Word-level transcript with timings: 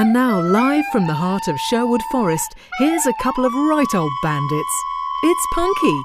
And 0.00 0.14
now, 0.14 0.40
live 0.40 0.86
from 0.92 1.06
the 1.06 1.12
heart 1.12 1.46
of 1.46 1.60
Sherwood 1.60 2.00
Forest, 2.10 2.54
here's 2.78 3.04
a 3.04 3.12
couple 3.22 3.44
of 3.44 3.52
right 3.52 3.94
old 3.94 4.10
bandits. 4.22 4.82
It's 5.24 5.46
Punky. 5.52 6.02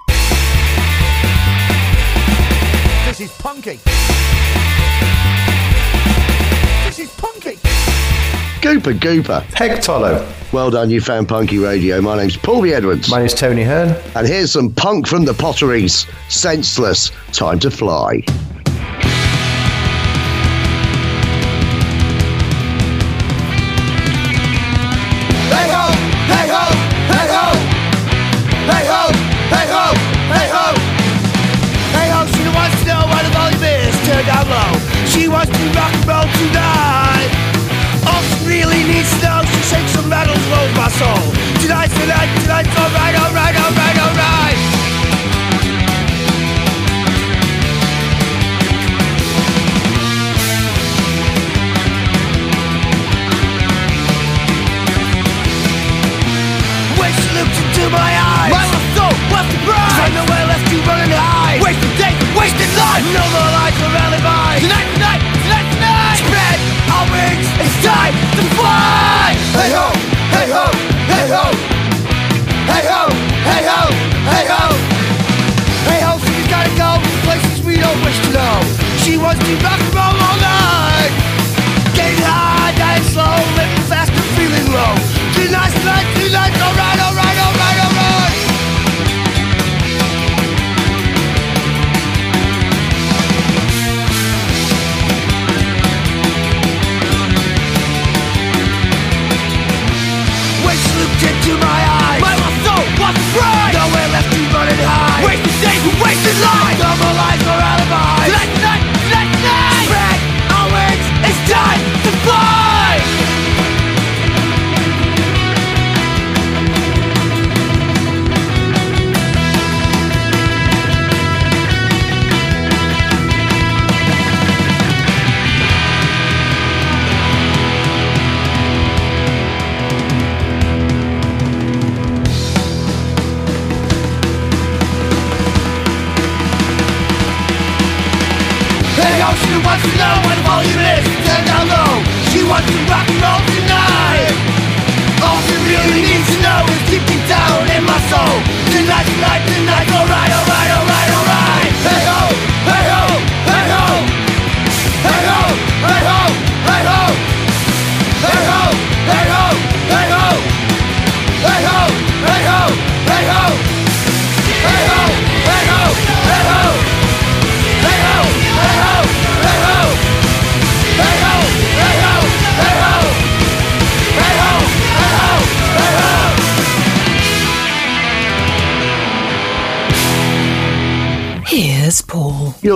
This 3.05 3.21
is 3.21 3.31
Punky. 3.37 3.79
This 6.83 6.99
is 6.99 7.09
Punky. 7.15 7.55
Gooper 8.59 8.99
Gooper. 8.99 9.41
Heck 9.53 9.79
Tolo. 9.79 10.29
Well 10.51 10.71
done, 10.71 10.89
you 10.89 10.99
found 10.99 11.29
Punky 11.29 11.59
Radio. 11.59 12.01
My 12.01 12.17
name's 12.17 12.35
Paul 12.35 12.63
B. 12.63 12.73
Edwards. 12.73 13.09
My 13.09 13.19
name's 13.19 13.33
Tony 13.33 13.63
Hearn. 13.63 13.95
and 14.13 14.27
here's 14.27 14.51
some 14.51 14.73
punk 14.73 15.07
from 15.07 15.23
the 15.23 15.33
potteries. 15.33 16.05
Senseless. 16.27 17.13
Time 17.31 17.59
to 17.59 17.71
fly. 17.71 18.23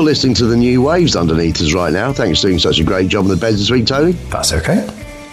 Listening 0.10 0.34
to 0.34 0.48
the 0.48 0.58
new 0.58 0.82
waves 0.82 1.16
underneath 1.16 1.62
us 1.62 1.72
right 1.72 1.94
now. 1.94 2.12
Thanks 2.12 2.42
for 2.42 2.48
doing 2.48 2.58
such 2.58 2.80
a 2.80 2.84
great 2.84 3.10
job 3.10 3.26
on 3.26 3.30
the 3.30 3.36
beds 3.36 3.60
this 3.60 3.70
week, 3.70 3.86
Tony. 3.86 4.14
That's 4.32 4.52
okay. 4.54 4.88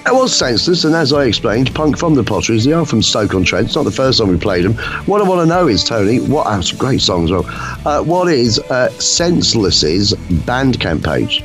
That 0.04 0.12
was 0.12 0.36
senseless, 0.36 0.84
and 0.84 0.94
as 0.94 1.14
I 1.14 1.24
explained, 1.24 1.74
Punk 1.74 1.96
from 1.96 2.14
the 2.14 2.22
Potteries, 2.22 2.66
they 2.66 2.74
are 2.74 2.84
from 2.84 3.00
Stoke 3.00 3.34
on 3.34 3.42
Trent. 3.42 3.68
It's 3.68 3.74
not 3.74 3.86
the 3.86 3.90
first 3.90 4.18
time 4.18 4.28
we 4.28 4.36
played 4.36 4.66
them. 4.66 4.74
What 5.06 5.22
I 5.22 5.24
want 5.24 5.40
to 5.40 5.46
know 5.46 5.66
is, 5.66 5.82
Tony, 5.82 6.20
what 6.20 6.46
oh, 6.46 6.60
some 6.60 6.76
great 6.76 7.00
songs, 7.00 7.30
well, 7.30 7.46
uh, 7.86 8.02
what 8.02 8.28
is 8.28 8.58
uh, 8.58 8.90
Senseless's 9.00 10.12
Bandcamp 10.12 11.02
page? 11.02 11.42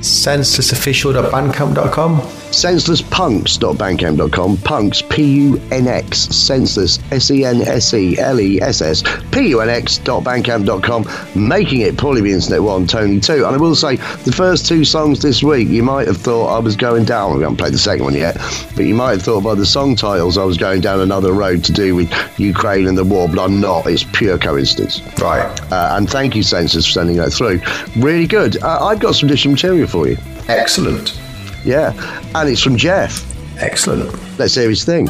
Senselessofficial.bandcamp.com. 0.00 2.41
senselesspunks.bandcamp.com 2.52 4.56
punks 4.58 5.02
p-u-n-x 5.02 6.18
senseless 6.34 6.98
s-e-n-s-e-l-e-s-s 7.12 9.02
p-u-n-x.bandcamp.com 9.32 11.06
making 11.34 11.80
it 11.80 11.96
probably 11.96 12.20
the 12.20 12.32
internet 12.32 12.62
one 12.62 12.86
tony 12.86 13.18
2. 13.20 13.46
and 13.46 13.46
i 13.46 13.56
will 13.56 13.74
say 13.74 13.96
the 13.96 14.32
first 14.32 14.66
two 14.66 14.84
songs 14.84 15.22
this 15.22 15.42
week 15.42 15.68
you 15.68 15.82
might 15.82 16.06
have 16.06 16.16
thought 16.18 16.48
i 16.48 16.58
was 16.58 16.76
going 16.76 17.04
down. 17.04 17.36
We 17.36 17.42
haven't 17.42 17.56
played 17.56 17.72
the 17.74 17.78
second 17.78 18.04
one 18.04 18.14
yet. 18.14 18.36
But 18.76 18.84
you 18.84 18.94
might 18.94 19.12
have 19.12 19.22
thought 19.22 19.42
by 19.42 19.54
the 19.54 19.66
song 19.66 19.96
titles 19.96 20.36
i 20.38 20.44
was 20.44 20.56
going 20.58 20.80
down 20.80 21.00
another 21.00 21.32
road 21.32 21.64
to 21.64 21.72
do 21.72 21.94
with 21.94 22.12
ukraine 22.38 22.86
and 22.86 22.96
the 22.98 23.04
war 23.04 23.28
but 23.28 23.38
i'm 23.38 23.60
not. 23.60 23.86
It's 23.86 24.04
pure 24.04 24.38
coincidence. 24.38 25.00
Right. 25.18 25.44
uh, 25.72 25.96
and 25.96 26.08
thank 26.08 26.36
you 26.36 26.42
senseless 26.42 26.86
for 26.86 26.92
sending 26.92 27.16
that 27.16 27.32
through. 27.32 27.60
Really 27.96 28.26
good. 28.26 28.62
Uh, 28.62 28.84
i've 28.86 29.00
got 29.00 29.14
some 29.14 29.28
additional 29.28 29.52
material 29.52 29.88
for 29.88 30.08
you. 30.08 30.16
Excellent. 30.48 31.18
Yeah 31.64 31.92
and 32.34 32.48
it's 32.48 32.62
from 32.62 32.76
jeff 32.76 33.28
Excellent. 33.58 34.10
let's 34.38 34.54
hear 34.54 34.68
his 34.68 34.84
thing 34.84 35.08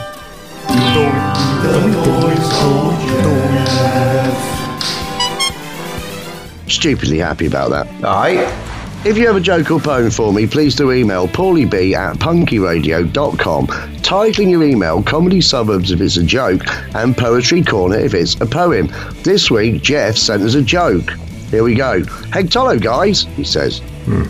Stupidly 6.69 7.19
happy 7.19 7.47
about 7.47 7.71
that. 7.71 7.87
Alright. 8.03 8.49
If 9.04 9.19
you 9.19 9.27
have 9.27 9.37
a 9.37 9.41
joke 9.41 9.71
or 9.71 9.81
poem 9.81 10.10
for 10.10 10.33
me, 10.33 10.47
please 10.47 10.75
do 10.77 10.93
email 10.93 11.27
paulieb 11.27 11.75
at 11.95 12.16
punkyradio.com, 12.19 13.66
titling 13.66 14.51
your 14.51 14.63
email 14.63 15.03
Comedy 15.03 15.41
Suburbs 15.41 15.91
if 15.91 16.01
it's 16.01 16.16
a 16.16 16.22
joke, 16.22 16.63
and 16.95 17.16
Poetry 17.16 17.63
Corner 17.63 17.98
if 17.98 18.15
it's 18.15 18.41
a 18.41 18.47
poem. 18.47 18.89
This 19.22 19.51
week, 19.51 19.83
Jeff 19.83 20.16
sent 20.16 20.43
us 20.43 20.55
a 20.55 20.63
joke. 20.63 21.10
Here 21.51 21.65
we 21.65 21.75
go. 21.75 22.05
Hey, 22.33 22.45
Tolo, 22.45 22.81
guys, 22.81 23.22
he 23.37 23.45
says. 23.45 23.81
Hmm. 24.05 24.25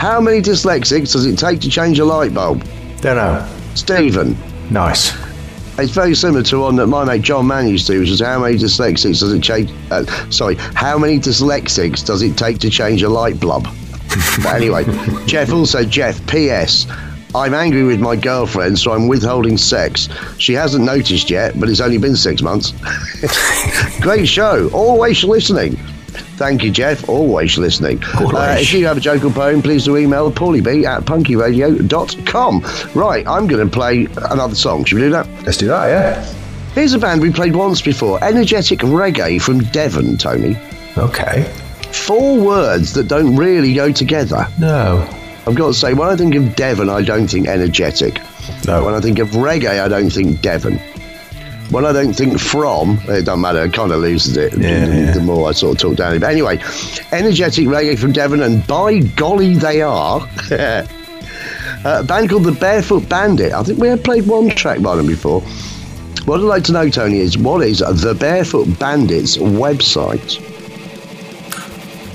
How 0.00 0.18
many 0.18 0.40
dyslexics 0.40 1.12
does 1.12 1.26
it 1.26 1.36
take 1.36 1.60
to 1.60 1.68
change 1.68 1.98
a 1.98 2.06
light 2.06 2.32
bulb? 2.32 2.64
Don't 3.02 3.16
know. 3.16 3.46
Stephen. 3.74 4.34
Nice. 4.70 5.12
It's 5.78 5.92
very 5.92 6.14
similar 6.14 6.42
to 6.44 6.60
one 6.60 6.76
that 6.76 6.86
my 6.86 7.04
mate 7.04 7.20
John 7.20 7.46
Mann 7.46 7.68
used 7.68 7.86
to, 7.88 7.98
which 7.98 8.08
is 8.08 8.18
how 8.18 8.38
many 8.38 8.56
dyslexics 8.56 9.20
does 9.20 9.30
it 9.30 9.42
change? 9.42 9.70
Uh, 9.90 10.06
sorry, 10.30 10.54
how 10.54 10.96
many 10.96 11.18
dyslexics 11.18 12.02
does 12.02 12.22
it 12.22 12.38
take 12.38 12.60
to 12.60 12.70
change 12.70 13.02
a 13.02 13.10
light 13.10 13.38
bulb? 13.38 13.64
but 14.42 14.54
anyway, 14.54 14.86
Jeff 15.26 15.52
also 15.52 15.84
Jeff. 15.84 16.26
P.S. 16.26 16.86
I'm 17.34 17.52
angry 17.52 17.84
with 17.84 18.00
my 18.00 18.16
girlfriend, 18.16 18.78
so 18.78 18.92
I'm 18.92 19.06
withholding 19.06 19.58
sex. 19.58 20.08
She 20.38 20.54
hasn't 20.54 20.82
noticed 20.82 21.28
yet, 21.28 21.60
but 21.60 21.68
it's 21.68 21.80
only 21.80 21.98
been 21.98 22.16
six 22.16 22.40
months. 22.40 22.72
Great 24.00 24.26
show. 24.26 24.70
Always 24.72 25.24
listening. 25.24 25.78
Thank 26.10 26.62
you, 26.64 26.70
Jeff. 26.70 27.08
Always 27.08 27.58
listening. 27.58 28.02
Always. 28.18 28.34
Uh, 28.34 28.56
if 28.60 28.72
you 28.72 28.86
have 28.86 28.96
a 28.96 29.00
joke 29.00 29.24
or 29.24 29.30
poem, 29.30 29.62
please 29.62 29.84
do 29.84 29.96
email 29.96 30.30
paulieb 30.30 30.84
at 30.84 31.04
punkyradio.com. 31.04 32.64
Right, 32.94 33.26
I'm 33.26 33.46
going 33.46 33.64
to 33.68 33.72
play 33.72 34.06
another 34.30 34.54
song. 34.54 34.84
Should 34.84 34.96
we 34.96 35.02
do 35.02 35.10
that? 35.10 35.26
Let's 35.44 35.58
do 35.58 35.68
that, 35.68 35.86
yeah? 35.88 36.34
Here's 36.74 36.92
a 36.92 36.98
band 36.98 37.20
we 37.20 37.32
played 37.32 37.56
once 37.56 37.82
before 37.82 38.22
Energetic 38.22 38.78
Reggae 38.80 39.40
from 39.42 39.58
Devon, 39.64 40.16
Tony. 40.16 40.56
Okay. 40.96 41.42
Four 41.92 42.38
words 42.38 42.94
that 42.94 43.08
don't 43.08 43.36
really 43.36 43.74
go 43.74 43.90
together. 43.90 44.46
No. 44.58 45.06
I've 45.46 45.54
got 45.56 45.68
to 45.68 45.74
say, 45.74 45.94
when 45.94 46.08
I 46.08 46.16
think 46.16 46.34
of 46.36 46.54
Devon, 46.54 46.88
I 46.88 47.02
don't 47.02 47.26
think 47.26 47.48
energetic. 47.48 48.20
No. 48.66 48.84
When 48.84 48.94
I 48.94 49.00
think 49.00 49.18
of 49.18 49.30
reggae, 49.30 49.80
I 49.80 49.88
don't 49.88 50.10
think 50.10 50.40
Devon. 50.42 50.78
When 51.70 51.84
I 51.86 51.92
don't 51.92 52.12
think 52.14 52.38
from, 52.40 52.98
it 53.08 53.24
doesn't 53.26 53.40
matter, 53.40 53.64
it 53.64 53.72
kind 53.72 53.92
of 53.92 54.00
loses 54.00 54.36
it 54.36 54.52
Yeah, 54.58 54.86
the, 54.86 54.96
yeah. 54.96 55.10
the 55.12 55.20
more 55.20 55.48
I 55.48 55.52
sort 55.52 55.76
of 55.76 55.80
talk 55.80 55.96
down 55.96 56.14
it. 56.16 56.18
But 56.20 56.30
anyway, 56.30 56.58
energetic 57.12 57.66
reggae 57.66 57.96
from 57.98 58.12
Devon, 58.12 58.42
and 58.42 58.66
by 58.66 58.98
golly, 59.00 59.54
they 59.56 59.82
are. 59.82 60.28
Uh, 61.82 62.00
a 62.00 62.04
band 62.04 62.28
called 62.28 62.44
the 62.44 62.52
Barefoot 62.52 63.08
Bandit. 63.08 63.54
I 63.54 63.62
think 63.62 63.78
we 63.78 63.88
have 63.88 64.04
played 64.04 64.26
one 64.26 64.50
track 64.50 64.82
by 64.82 64.96
them 64.96 65.06
before. 65.06 65.40
What 66.26 66.38
I'd 66.40 66.42
like 66.44 66.64
to 66.64 66.72
know, 66.72 66.90
Tony, 66.90 67.20
is 67.20 67.38
what 67.38 67.62
is 67.66 67.78
the 67.78 68.14
Barefoot 68.14 68.78
Bandits 68.78 69.38
website? 69.38 70.38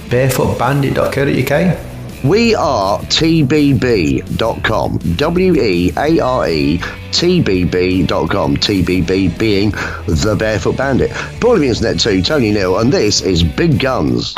Barefootbandit.co.uk? 0.10 1.95
We 2.26 2.56
are 2.56 3.00
TBB.com. 3.00 4.98
W 5.16 5.56
E 5.56 5.94
A 5.96 6.20
R 6.20 6.50
E 6.50 6.78
TBB.com. 6.80 8.58
TBB 8.58 9.38
being 9.38 9.70
the 10.08 10.36
Barefoot 10.38 10.76
Bandit. 10.76 11.12
Paul 11.40 11.54
of 11.54 11.60
the 11.60 11.68
Internet 11.68 12.00
2, 12.00 12.24
Tony 12.24 12.52
Neal, 12.52 12.80
and 12.80 12.92
this 12.92 13.22
is 13.22 13.44
Big 13.44 13.80
Guns. 13.80 14.34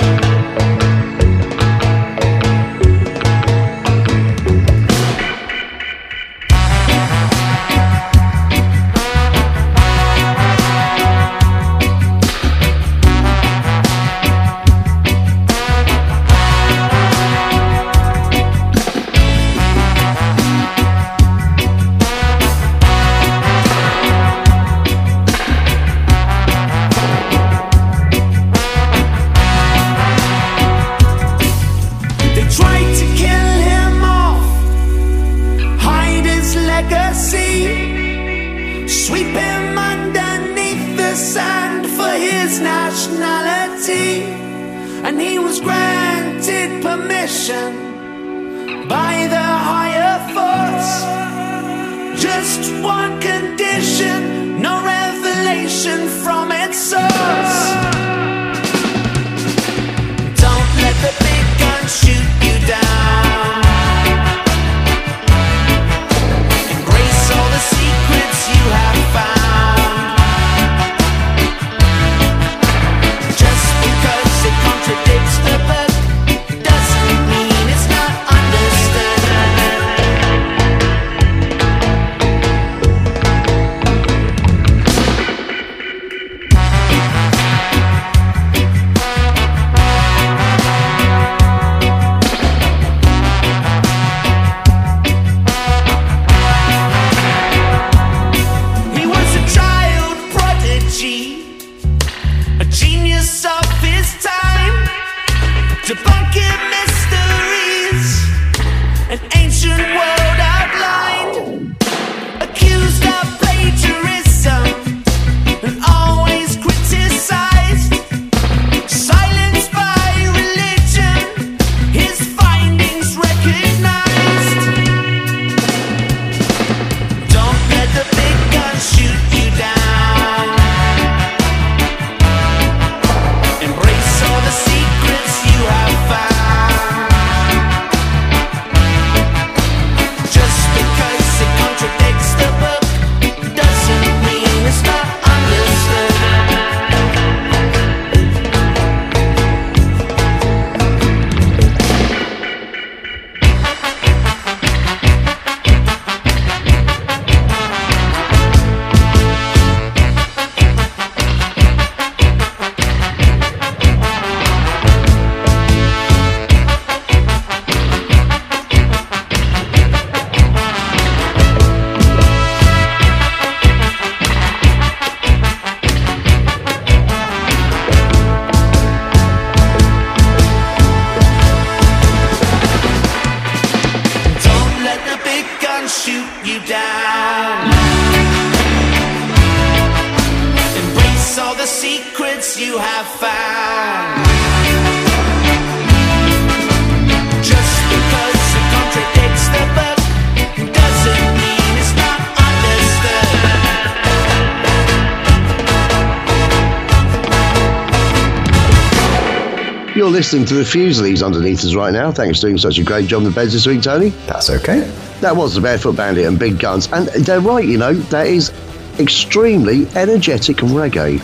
Listening 210.28 210.46
to 210.46 210.56
the 210.56 210.66
Fusilies 210.66 211.24
underneath 211.24 211.64
us 211.64 211.74
right 211.74 211.94
now. 211.94 212.12
Thanks 212.12 212.42
for 212.42 212.48
doing 212.48 212.58
such 212.58 212.78
a 212.80 212.84
great 212.84 213.08
job 213.08 213.20
in 213.20 213.30
the 213.30 213.34
beds 213.34 213.54
this 213.54 213.66
week, 213.66 213.82
Tony. 213.82 214.10
That's 214.28 214.50
okay. 214.50 214.82
That 215.22 215.38
was 215.38 215.56
the 215.56 215.62
Barefoot 215.62 215.96
Bandit 215.96 216.26
and 216.26 216.38
Big 216.38 216.60
Guns. 216.60 216.92
And 216.92 217.08
they're 217.08 217.40
right, 217.40 217.64
you 217.64 217.78
know, 217.78 217.94
that 217.94 218.28
is 218.28 218.52
extremely 219.00 219.88
energetic 219.96 220.62
and 220.62 220.72
reggae. 220.72 221.22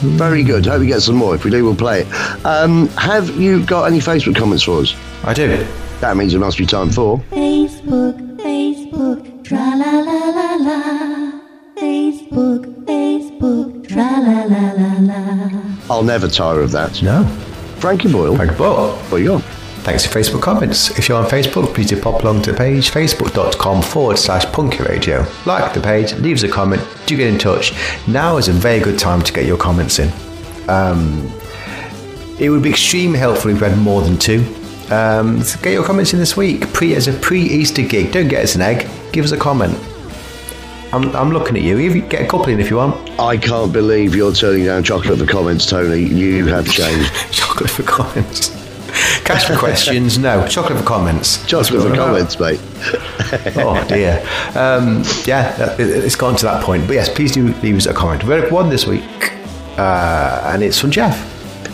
Very 0.00 0.42
good. 0.42 0.66
Hope 0.66 0.80
we 0.80 0.88
get 0.88 1.02
some 1.02 1.14
more. 1.14 1.36
If 1.36 1.44
we 1.44 1.52
do, 1.52 1.64
we'll 1.64 1.76
play 1.76 2.00
it. 2.00 2.44
Um, 2.44 2.88
have 2.98 3.30
you 3.36 3.64
got 3.64 3.84
any 3.84 4.00
Facebook 4.00 4.34
comments 4.34 4.64
for 4.64 4.80
us? 4.80 4.96
I 5.22 5.32
do. 5.32 5.64
That 6.00 6.16
means 6.16 6.34
it 6.34 6.40
must 6.40 6.58
be 6.58 6.66
time 6.66 6.90
for. 6.90 7.18
Facebook, 7.30 8.18
Facebook, 8.38 9.44
tra 9.44 9.56
la 9.56 10.00
la 10.00 10.30
la 10.30 10.54
la. 10.56 11.42
Facebook, 11.76 12.86
Facebook, 12.86 13.86
tra 13.86 14.02
la 14.02 14.42
la 14.46 14.72
la 14.72 14.94
la. 14.98 15.94
I'll 15.94 16.02
never 16.02 16.26
tire 16.26 16.58
of 16.58 16.72
that. 16.72 17.00
No. 17.04 17.22
Frankie 17.86 18.10
Boyle. 18.10 18.34
Frank 18.34 18.58
Bull. 18.58 18.96
What 19.10 19.18
you? 19.18 19.38
Thanks 19.86 20.04
for 20.04 20.18
Facebook 20.18 20.42
comments. 20.42 20.98
If 20.98 21.08
you're 21.08 21.18
on 21.18 21.26
Facebook, 21.26 21.72
please 21.72 21.88
do 21.88 22.00
pop 22.00 22.20
along 22.24 22.42
to 22.42 22.50
the 22.50 22.58
page, 22.58 22.90
facebook.com 22.90 23.80
forward 23.80 24.18
slash 24.18 24.44
punky 24.46 24.82
radio. 24.82 25.24
Like 25.46 25.72
the 25.72 25.80
page, 25.80 26.12
leave 26.14 26.34
us 26.34 26.42
a 26.42 26.48
comment, 26.48 26.82
do 27.06 27.16
get 27.16 27.32
in 27.32 27.38
touch. 27.38 27.74
Now 28.08 28.38
is 28.38 28.48
a 28.48 28.52
very 28.52 28.80
good 28.80 28.98
time 28.98 29.22
to 29.22 29.32
get 29.32 29.46
your 29.46 29.56
comments 29.56 30.00
in. 30.00 30.12
Um, 30.68 31.30
it 32.40 32.50
would 32.50 32.64
be 32.64 32.70
extremely 32.70 33.20
helpful 33.20 33.52
if 33.52 33.60
we 33.60 33.68
had 33.68 33.78
more 33.78 34.02
than 34.02 34.18
two. 34.18 34.40
Um, 34.90 35.40
so 35.44 35.62
get 35.62 35.72
your 35.72 35.84
comments 35.84 36.12
in 36.12 36.18
this 36.18 36.36
week. 36.36 36.72
Pre 36.72 36.92
as 36.96 37.06
a 37.06 37.12
pre-Easter 37.12 37.82
gig. 37.82 38.10
Don't 38.10 38.26
get 38.26 38.42
us 38.42 38.56
an 38.56 38.62
egg. 38.62 38.90
Give 39.12 39.24
us 39.24 39.30
a 39.30 39.38
comment. 39.38 39.78
I'm, 40.96 41.14
I'm 41.14 41.30
looking 41.30 41.56
at 41.56 41.62
you. 41.62 41.76
You 41.78 42.00
Get 42.02 42.22
a 42.22 42.26
couple 42.26 42.48
in 42.48 42.58
if 42.60 42.70
you 42.70 42.76
want. 42.76 42.96
I 43.20 43.36
can't 43.36 43.72
believe 43.72 44.14
you're 44.14 44.32
turning 44.32 44.64
down 44.64 44.82
chocolate 44.82 45.18
for 45.18 45.26
comments, 45.26 45.66
Tony. 45.66 45.98
You 46.02 46.46
have 46.46 46.66
changed. 46.70 47.12
Chocolate 47.32 47.70
for 47.70 47.82
comments. 47.82 48.50
Cash 49.24 49.44
for 49.46 49.56
questions, 49.56 50.16
no. 50.18 50.46
Chocolate 50.48 50.78
for 50.78 50.84
comments. 50.84 51.44
chocolate 51.46 51.82
for 51.82 51.94
comments, 51.94 52.38
mate. 52.40 52.60
oh 53.56 53.84
dear. 53.88 54.20
Um, 54.54 55.02
yeah, 55.26 55.74
it- 55.78 55.80
it's 56.04 56.16
gone 56.16 56.36
to 56.36 56.44
that 56.46 56.62
point. 56.64 56.86
But 56.86 56.94
yes, 56.94 57.08
please 57.08 57.32
do 57.32 57.52
leave 57.62 57.76
us 57.76 57.86
a 57.86 57.92
comment. 57.92 58.24
We 58.24 58.32
had 58.34 58.50
one 58.50 58.70
this 58.70 58.86
week, 58.86 59.32
uh, 59.76 60.50
and 60.52 60.62
it's 60.62 60.78
from 60.80 60.90
Jeff. 60.92 61.16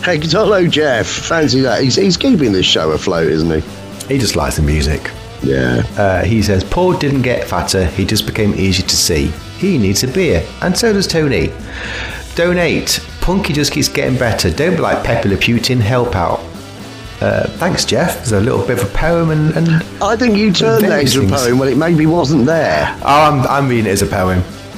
Hey, 0.04 0.18
hello, 0.18 0.66
Jeff. 0.66 1.06
Fancy 1.06 1.60
that. 1.60 1.82
He's, 1.82 1.94
he's 1.94 2.16
keeping 2.16 2.50
this 2.52 2.66
show 2.66 2.90
afloat, 2.90 3.28
isn't 3.30 3.50
he? 3.62 4.14
He 4.14 4.18
just 4.18 4.34
likes 4.34 4.56
the 4.56 4.62
music. 4.62 5.10
Yeah. 5.42 5.82
Uh, 5.96 6.24
he 6.24 6.42
says, 6.42 6.62
Paul 6.64 6.92
didn't 6.94 7.22
get 7.22 7.46
fatter, 7.48 7.86
he 7.86 8.04
just 8.04 8.26
became 8.26 8.54
easier 8.54 8.86
to 8.86 8.96
see. 8.96 9.26
He 9.58 9.78
needs 9.78 10.02
a 10.04 10.08
beer, 10.08 10.46
and 10.62 10.76
so 10.76 10.92
does 10.92 11.06
Tony. 11.06 11.52
Donate. 12.34 13.00
Punky 13.20 13.52
just 13.52 13.72
keeps 13.72 13.88
getting 13.88 14.18
better. 14.18 14.50
Don't 14.50 14.74
be 14.76 14.80
like 14.80 15.04
Pepe 15.04 15.28
Le 15.28 15.36
Putin, 15.36 15.80
help 15.80 16.16
out. 16.16 16.40
Uh, 17.20 17.46
thanks, 17.58 17.84
Jeff. 17.84 18.16
There's 18.16 18.32
a 18.32 18.40
little 18.40 18.66
bit 18.66 18.80
of 18.82 18.90
a 18.90 18.96
poem 18.96 19.30
and. 19.30 19.56
and 19.56 19.68
I 20.02 20.16
think 20.16 20.36
you 20.36 20.52
turned 20.52 20.84
that 20.86 21.02
into 21.04 21.24
a 21.24 21.28
poem 21.38 21.58
when 21.58 21.68
it 21.68 21.76
maybe 21.76 22.04
wasn't 22.06 22.46
there. 22.46 22.92
Oh, 23.02 23.30
I'm, 23.30 23.46
I'm 23.46 23.68
reading 23.68 23.86
it 23.86 23.90
as 23.90 24.02
a 24.02 24.06
poem. 24.06 24.42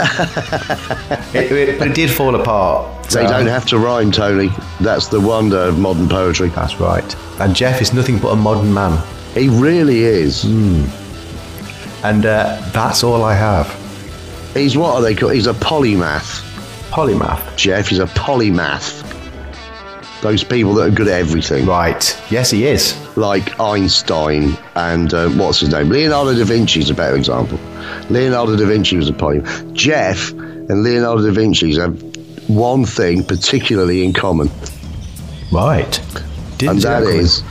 it, 1.34 1.50
it- 1.52 1.78
but 1.78 1.88
it 1.88 1.94
did 1.94 2.10
fall 2.10 2.34
apart. 2.34 2.90
They 3.10 3.26
don't 3.26 3.46
have 3.46 3.64
to 3.66 3.78
rhyme, 3.78 4.10
Tony. 4.10 4.50
That's 4.80 5.06
the 5.08 5.20
wonder 5.20 5.56
of 5.58 5.78
modern 5.78 6.08
poetry. 6.08 6.48
That's 6.48 6.80
right. 6.80 7.16
And 7.40 7.54
Jeff 7.54 7.80
is 7.80 7.92
nothing 7.94 8.18
but 8.18 8.28
a 8.32 8.36
modern 8.36 8.74
man. 8.74 8.92
He 9.34 9.48
really 9.48 10.02
is. 10.04 10.44
And 10.44 12.24
uh, 12.26 12.60
that's 12.72 13.02
all 13.02 13.22
I 13.24 13.34
have. 13.34 13.66
He's 14.54 14.76
what 14.76 14.94
are 14.96 15.02
they 15.02 15.14
called? 15.14 15.32
He's 15.34 15.46
a 15.48 15.54
polymath. 15.54 16.42
Polymath. 16.90 17.56
Jeff 17.56 17.90
is 17.90 17.98
a 17.98 18.06
polymath. 18.06 19.02
Those 20.20 20.44
people 20.44 20.72
that 20.74 20.86
are 20.88 20.90
good 20.94 21.08
at 21.08 21.20
everything, 21.20 21.66
Right. 21.66 22.18
Yes, 22.30 22.50
he 22.50 22.66
is. 22.66 22.94
like 23.16 23.58
Einstein 23.60 24.56
and 24.74 25.12
uh, 25.12 25.28
what's 25.30 25.60
his 25.60 25.68
name? 25.70 25.88
Leonardo 25.90 26.34
da 26.34 26.44
Vinci 26.44 26.80
is 26.80 26.88
a 26.90 26.94
better 26.94 27.16
example. 27.16 27.58
Leonardo 28.08 28.56
da 28.56 28.64
Vinci 28.66 28.96
was 28.96 29.08
a 29.08 29.12
polymath. 29.12 29.72
Jeff 29.74 30.30
and 30.32 30.82
Leonardo 30.82 31.22
da 31.26 31.30
Vinci 31.32 31.74
have 31.76 32.00
one 32.48 32.84
thing 32.86 33.22
particularly 33.24 34.04
in 34.04 34.12
common, 34.12 34.50
Right. 35.52 36.00
Didn't 36.58 36.76
and 36.76 36.82
that 36.82 37.02
is 37.02 37.42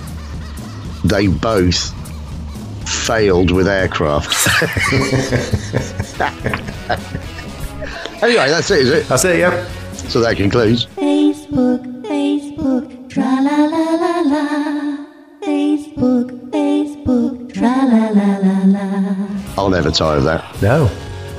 they 1.04 1.28
both 1.28 1.92
failed 2.88 3.52
with 3.52 3.68
aircraft. 3.68 4.48
anyway, 8.24 8.50
that's 8.50 8.72
it, 8.72 8.80
is 8.80 8.90
it? 8.90 9.08
That's 9.08 9.24
it, 9.26 9.38
yeah. 9.40 9.68
So 9.94 10.22
that 10.22 10.38
concludes. 10.38 10.86
Facebook, 10.88 11.84
Facebook, 12.04 13.10
tra 13.10 13.22
la 13.22 13.66
la 13.66 13.96
la 13.96 14.22
la. 14.22 14.98
Facebook, 15.42 16.32
Facebook, 16.52 17.54
tra 17.54 17.86
la 17.86 18.10
la 18.10 18.38
la 18.38 18.64
la. 18.66 19.28
I'll 19.58 19.70
never 19.70 19.92
tire 19.92 20.18
of 20.18 20.24
that. 20.24 20.44
No. 20.62 20.88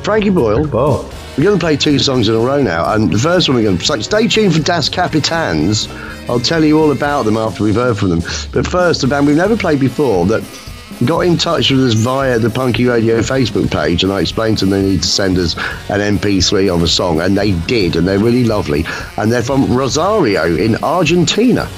Frankie 0.02 0.30
Boyle. 0.30 0.68
Oh. 0.72 1.04
We're 1.36 1.44
going 1.44 1.58
to 1.58 1.64
play 1.64 1.76
two 1.76 1.98
songs 1.98 2.28
in 2.28 2.34
a 2.36 2.38
row 2.38 2.62
now, 2.62 2.94
and 2.94 3.10
the 3.10 3.18
first 3.18 3.48
one 3.48 3.56
we're 3.56 3.64
going 3.64 3.78
to 3.78 3.84
so 3.84 3.98
stay 4.00 4.28
tuned 4.28 4.54
for 4.54 4.62
Das 4.62 4.88
Kapitans. 4.88 5.88
I'll 6.28 6.38
tell 6.38 6.64
you 6.64 6.78
all 6.78 6.92
about 6.92 7.24
them 7.24 7.36
after 7.36 7.64
we've 7.64 7.74
heard 7.74 7.98
from 7.98 8.10
them. 8.10 8.20
But 8.52 8.66
first, 8.66 9.02
a 9.02 9.08
band 9.08 9.26
we've 9.26 9.36
never 9.36 9.56
played 9.56 9.80
before 9.80 10.26
that 10.26 10.44
got 11.04 11.20
in 11.20 11.36
touch 11.36 11.72
with 11.72 11.80
us 11.80 11.94
via 11.94 12.38
the 12.38 12.50
Punky 12.50 12.84
Radio 12.84 13.18
Facebook 13.18 13.68
page, 13.68 14.04
and 14.04 14.12
I 14.12 14.20
explained 14.20 14.58
to 14.58 14.66
them 14.66 14.80
they 14.80 14.90
need 14.90 15.02
to 15.02 15.08
send 15.08 15.36
us 15.38 15.56
an 15.90 16.18
MP3 16.18 16.72
of 16.72 16.84
a 16.84 16.88
song, 16.88 17.20
and 17.20 17.36
they 17.36 17.50
did, 17.62 17.96
and 17.96 18.06
they're 18.06 18.20
really 18.20 18.44
lovely. 18.44 18.84
And 19.16 19.32
they're 19.32 19.42
from 19.42 19.76
Rosario 19.76 20.54
in 20.56 20.76
Argentina 20.84 21.68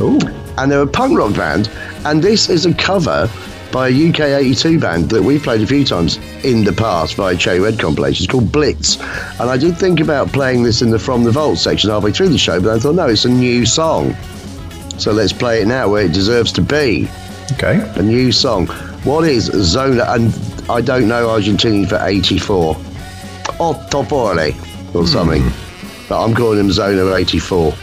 Ooh. 0.00 0.18
and 0.58 0.70
they're 0.70 0.82
a 0.82 0.86
punk 0.86 1.18
rock 1.18 1.34
band. 1.34 1.70
And 2.04 2.22
this 2.22 2.48
is 2.48 2.66
a 2.66 2.74
cover 2.74 3.28
by 3.72 3.88
a 3.88 4.08
UK 4.10 4.20
82 4.20 4.78
band 4.78 5.10
that 5.10 5.22
we've 5.22 5.42
played 5.42 5.62
a 5.62 5.66
few 5.66 5.84
times 5.84 6.18
in 6.44 6.62
the 6.62 6.72
past 6.72 7.14
via 7.14 7.34
Cherry 7.34 7.58
Red 7.58 7.78
compilation. 7.78 8.24
It's 8.24 8.30
called 8.30 8.52
Blitz. 8.52 9.00
And 9.40 9.50
I 9.50 9.56
did 9.56 9.78
think 9.78 9.98
about 9.98 10.28
playing 10.32 10.62
this 10.62 10.82
in 10.82 10.90
the 10.90 10.98
From 10.98 11.24
the 11.24 11.32
Vault 11.32 11.58
section 11.58 11.90
halfway 11.90 12.12
through 12.12 12.28
the 12.28 12.38
show, 12.38 12.60
but 12.60 12.76
I 12.76 12.78
thought, 12.78 12.94
no, 12.94 13.08
it's 13.08 13.24
a 13.24 13.30
new 13.30 13.64
song. 13.64 14.14
So 14.98 15.10
let's 15.10 15.32
play 15.32 15.62
it 15.62 15.66
now 15.66 15.88
where 15.88 16.04
it 16.04 16.12
deserves 16.12 16.52
to 16.52 16.62
be. 16.62 17.08
Okay. 17.52 17.80
A 17.96 18.02
new 18.02 18.30
song. 18.30 18.66
What 19.04 19.24
is 19.24 19.46
Zona? 19.46 20.04
And 20.06 20.32
I 20.70 20.80
don't 20.80 21.08
know 21.08 21.26
Argentinian 21.28 21.88
for 21.88 21.98
84. 22.00 22.74
Ottopore 23.58 24.50
or 24.94 25.00
hmm. 25.00 25.06
something. 25.06 25.42
But 26.08 26.22
I'm 26.22 26.34
calling 26.34 26.60
him 26.60 26.70
Zona 26.70 27.14
84. 27.14 27.74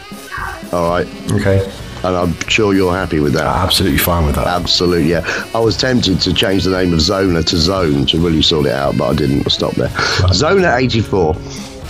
All 0.72 0.90
right. 0.90 1.06
Okay. 1.32 1.70
And 2.02 2.16
I'm 2.16 2.34
sure 2.48 2.74
you're 2.74 2.94
happy 2.94 3.20
with 3.20 3.34
that. 3.34 3.44
Absolutely 3.44 3.98
fine 3.98 4.24
with 4.26 4.36
that. 4.36 4.46
Absolutely, 4.46 5.10
yeah. 5.10 5.22
I 5.54 5.58
was 5.58 5.76
tempted 5.76 6.20
to 6.22 6.32
change 6.32 6.64
the 6.64 6.70
name 6.70 6.92
of 6.92 7.00
Zona 7.00 7.42
to 7.42 7.56
Zone 7.56 8.06
to 8.06 8.18
really 8.18 8.42
sort 8.42 8.66
it 8.66 8.72
out, 8.72 8.96
but 8.96 9.10
I 9.10 9.14
didn't 9.14 9.48
stop 9.50 9.74
there. 9.74 9.90
Zona 10.32 10.76
84. 10.76 11.34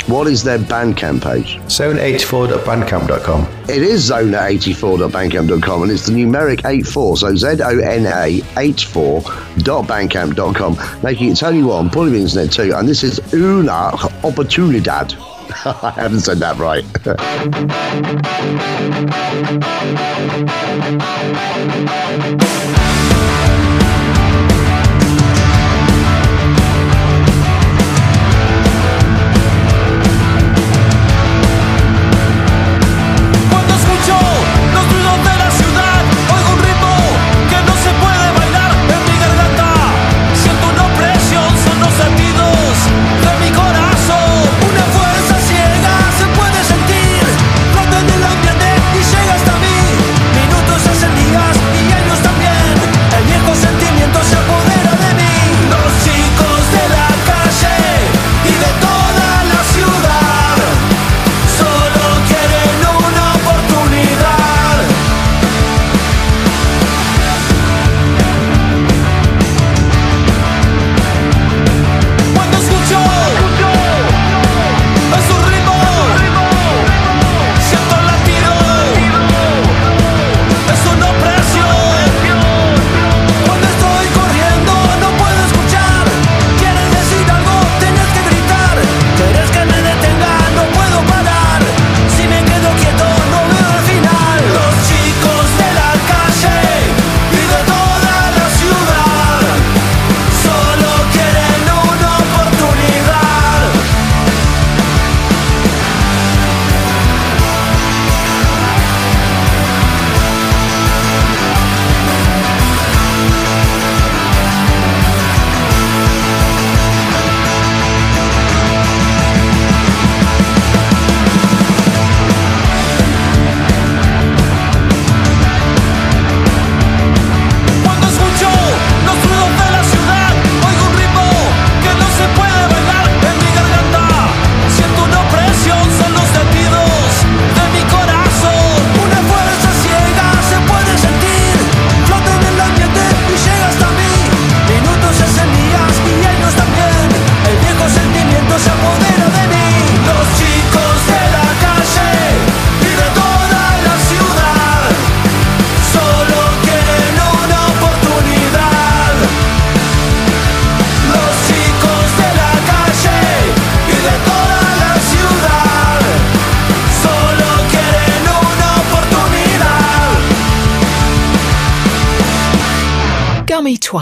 What 0.07 0.27
is 0.27 0.43
their 0.43 0.59
Bandcamp 0.59 1.23
page? 1.23 1.59
Zone84.bandcamp.com. 1.67 3.47
It 3.69 3.83
is 3.83 4.11
zona84.bandcamp.com 4.11 5.83
and 5.83 5.93
it's 5.93 6.07
the 6.07 6.13
numeric 6.13 6.65
84, 6.65 7.19
so 7.19 7.37
Z 7.37 7.47
O 7.63 7.79
N 7.79 8.07
A 8.07 8.41
84.bandcamp.com. 8.41 11.03
Making 11.03 11.31
it 11.31 11.37
Tony 11.37 11.63
1, 11.63 11.91
Paulie 11.91 12.11
the 12.11 12.19
Internet 12.19 12.51
2, 12.51 12.73
and 12.75 12.89
this 12.89 13.05
is 13.05 13.21
Una 13.33 13.93
Oportunidad. 14.23 15.30
I 15.65 15.93
haven't 15.97 16.21
said 16.21 16.39
that 16.39 16.59
right. 16.59 16.85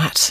me 0.08 0.28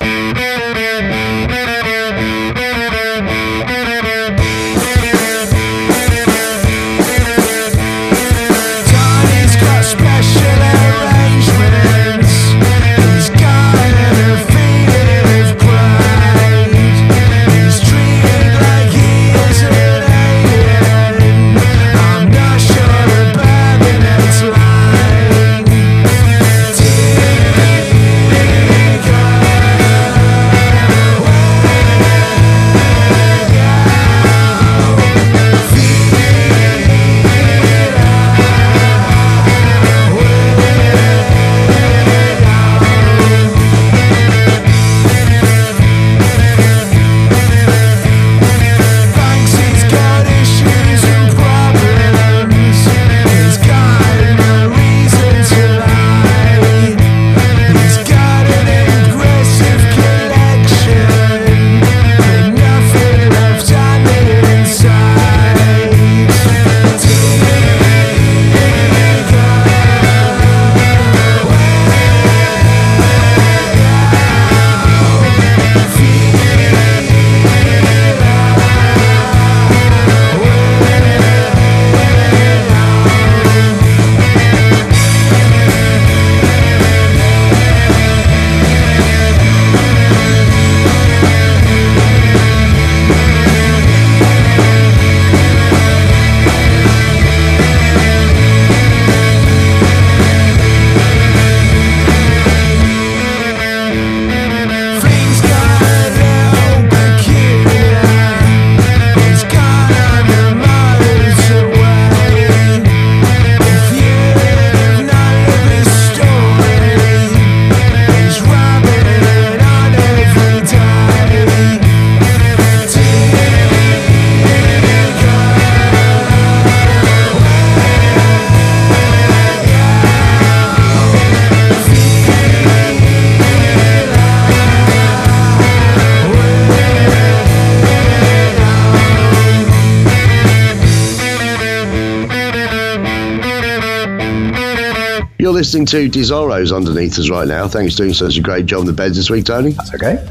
listening 145.57 145.87
to 145.87 146.07
Desoros 146.07 146.71
underneath 146.71 147.17
us 147.17 147.31
right 147.31 147.47
now. 147.47 147.67
Thanks 147.67 147.95
for 147.95 148.03
doing 148.03 148.13
such 148.13 148.37
a 148.37 148.41
great 148.41 148.67
job 148.67 148.81
on 148.81 148.85
the 148.85 148.93
beds 148.93 149.17
this 149.17 149.27
week, 149.27 149.45
Tony. 149.45 149.71
That's 149.71 149.95
okay. 149.95 150.23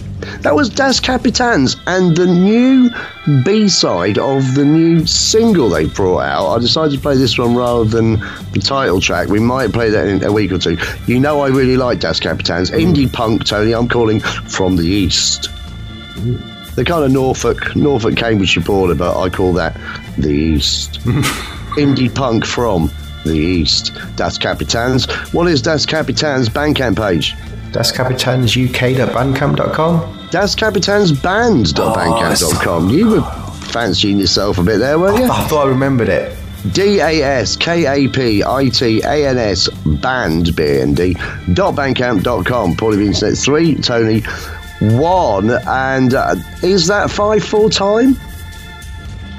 That 0.42 0.54
was 0.54 0.70
Das 0.70 1.00
Kapitans 1.00 1.76
and 1.88 2.16
the 2.16 2.26
new 2.26 2.90
B 3.42 3.68
side 3.68 4.18
of 4.18 4.54
the 4.54 4.64
new 4.64 5.04
single 5.04 5.68
they 5.68 5.86
brought 5.86 6.20
out. 6.20 6.54
I 6.54 6.60
decided 6.60 6.94
to 6.94 7.00
play 7.00 7.16
this 7.16 7.36
one 7.36 7.56
rather 7.56 7.84
than 7.84 8.20
the 8.52 8.60
title 8.62 9.00
track. 9.00 9.26
We 9.26 9.40
might 9.40 9.72
play 9.72 9.90
that 9.90 10.06
in 10.06 10.22
a 10.22 10.30
week 10.30 10.52
or 10.52 10.58
two. 10.58 10.78
You 11.08 11.18
know, 11.18 11.40
I 11.40 11.48
really 11.48 11.76
like 11.76 11.98
Das 11.98 12.20
Kapitans. 12.20 12.70
Mm. 12.70 12.94
Indie 12.94 13.12
punk, 13.12 13.44
Tony. 13.46 13.74
I'm 13.74 13.88
calling 13.88 14.20
from 14.20 14.76
the 14.76 14.86
East. 14.86 15.50
The 16.76 16.84
kind 16.86 17.04
of 17.04 17.10
Norfolk, 17.10 17.74
Norfolk, 17.74 18.14
Cambridgeshire 18.14 18.62
border, 18.62 18.94
but 18.94 19.20
I 19.20 19.28
call 19.28 19.54
that 19.54 19.76
the 20.18 20.30
East. 20.30 21.00
Indie 21.76 22.14
punk 22.14 22.46
from 22.46 22.92
the 23.26 23.38
East. 23.38 23.92
Das 24.16 24.38
Kapitans. 24.38 25.06
What 25.32 25.46
is 25.48 25.62
Das 25.62 25.86
Kapitans 25.86 26.48
Bandcamp 26.48 26.96
page? 26.96 27.34
That's 27.72 27.92
capitainsuk.bandcamp.com. 27.92 30.28
Das 30.30 30.54
Capitainsband.bandcamp.com. 30.56 32.90
You 32.90 33.08
were 33.10 33.22
fancying 33.70 34.18
yourself 34.18 34.58
a 34.58 34.62
bit 34.62 34.78
there, 34.78 34.98
weren't 34.98 35.18
you? 35.18 35.24
I 35.30 35.44
thought 35.48 35.66
I 35.66 35.70
remembered 35.70 36.08
it. 36.08 36.34
D 36.72 36.98
A 37.00 37.22
S 37.22 37.54
K 37.56 37.84
A 37.86 38.08
P 38.08 38.42
I 38.42 38.68
T 38.70 39.00
A 39.02 39.28
N 39.28 39.36
S 39.38 39.68
band 39.84 40.56
B 40.56 40.64
N 40.80 40.94
D 40.94 41.14
dot 41.52 41.74
bandcamp.com. 41.76 42.74
Paulie 42.76 42.96
Vincent 42.98 43.36
three, 43.38 43.74
Tony 43.76 44.22
one, 44.80 45.50
and 45.66 46.14
uh, 46.14 46.34
is 46.62 46.86
that 46.88 47.10
five 47.10 47.42
full 47.44 47.68
time? 47.70 48.16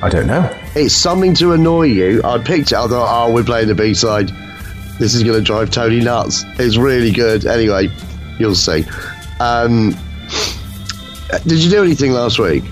I 0.02 0.10
don't 0.10 0.28
know. 0.28 0.50
It's 0.76 0.94
something 0.94 1.34
to 1.36 1.54
annoy 1.54 1.84
you. 1.88 2.22
I 2.24 2.38
picked 2.38 2.72
it. 2.72 2.76
I 2.78 2.88
thought, 2.88 3.08
oh, 3.30 3.34
we're 3.34 3.44
playing 3.44 3.68
the 3.68 3.76
B 3.76 3.94
side. 3.94 4.30
This 5.00 5.14
is 5.16 5.24
going 5.24 5.38
to 5.38 5.42
drive 5.44 5.72
Tony 5.72 6.00
nuts. 6.00 6.44
It's 6.60 6.78
really 6.78 7.12
good. 7.12 7.46
Anyway, 7.46 7.90
you'll 8.40 8.56
see. 8.56 8.86
Um, 9.40 9.96
did 11.46 11.64
you 11.64 11.70
do 11.70 11.84
anything 11.84 12.12
last 12.12 12.40
week? 12.40 12.64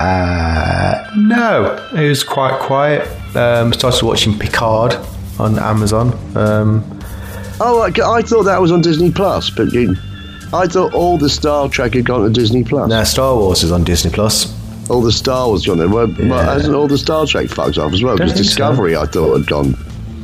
Uh, 0.00 1.10
no, 1.16 1.88
it 1.94 2.08
was 2.08 2.22
quite 2.24 2.58
quiet. 2.60 3.06
Um, 3.36 3.72
started 3.72 4.04
watching 4.04 4.38
Picard 4.38 4.94
on 5.38 5.58
Amazon. 5.58 6.12
Um, 6.36 6.98
Oh, 7.62 7.80
I, 7.82 7.88
I 7.88 8.22
thought 8.22 8.44
that 8.44 8.58
was 8.58 8.72
on 8.72 8.80
Disney 8.80 9.12
Plus, 9.12 9.50
but 9.50 9.70
you, 9.70 9.94
I 10.54 10.66
thought 10.66 10.94
all 10.94 11.18
the 11.18 11.28
Star 11.28 11.68
Trek 11.68 11.92
had 11.92 12.06
gone 12.06 12.22
to 12.24 12.30
Disney 12.30 12.64
Plus. 12.64 12.88
now 12.88 13.04
Star 13.04 13.36
Wars 13.36 13.62
is 13.62 13.70
on 13.70 13.84
Disney 13.84 14.10
Plus. 14.10 14.46
All 14.90 15.00
the 15.00 15.12
Star 15.12 15.46
Wars 15.46 15.64
gone 15.64 15.78
there. 15.78 15.88
Well, 15.88 16.08
well, 16.18 16.26
Yeah. 16.44 16.52
hasn't 16.52 16.74
all 16.74 16.88
the 16.88 16.98
Star 16.98 17.24
Trek 17.26 17.48
fucked 17.48 17.78
off 17.78 17.92
as 17.92 18.02
well? 18.02 18.16
Because 18.16 18.32
think 18.32 18.44
so. 18.44 18.48
Discovery, 18.48 18.96
I 18.96 19.06
thought, 19.06 19.36
had 19.38 19.46
gone 19.46 19.76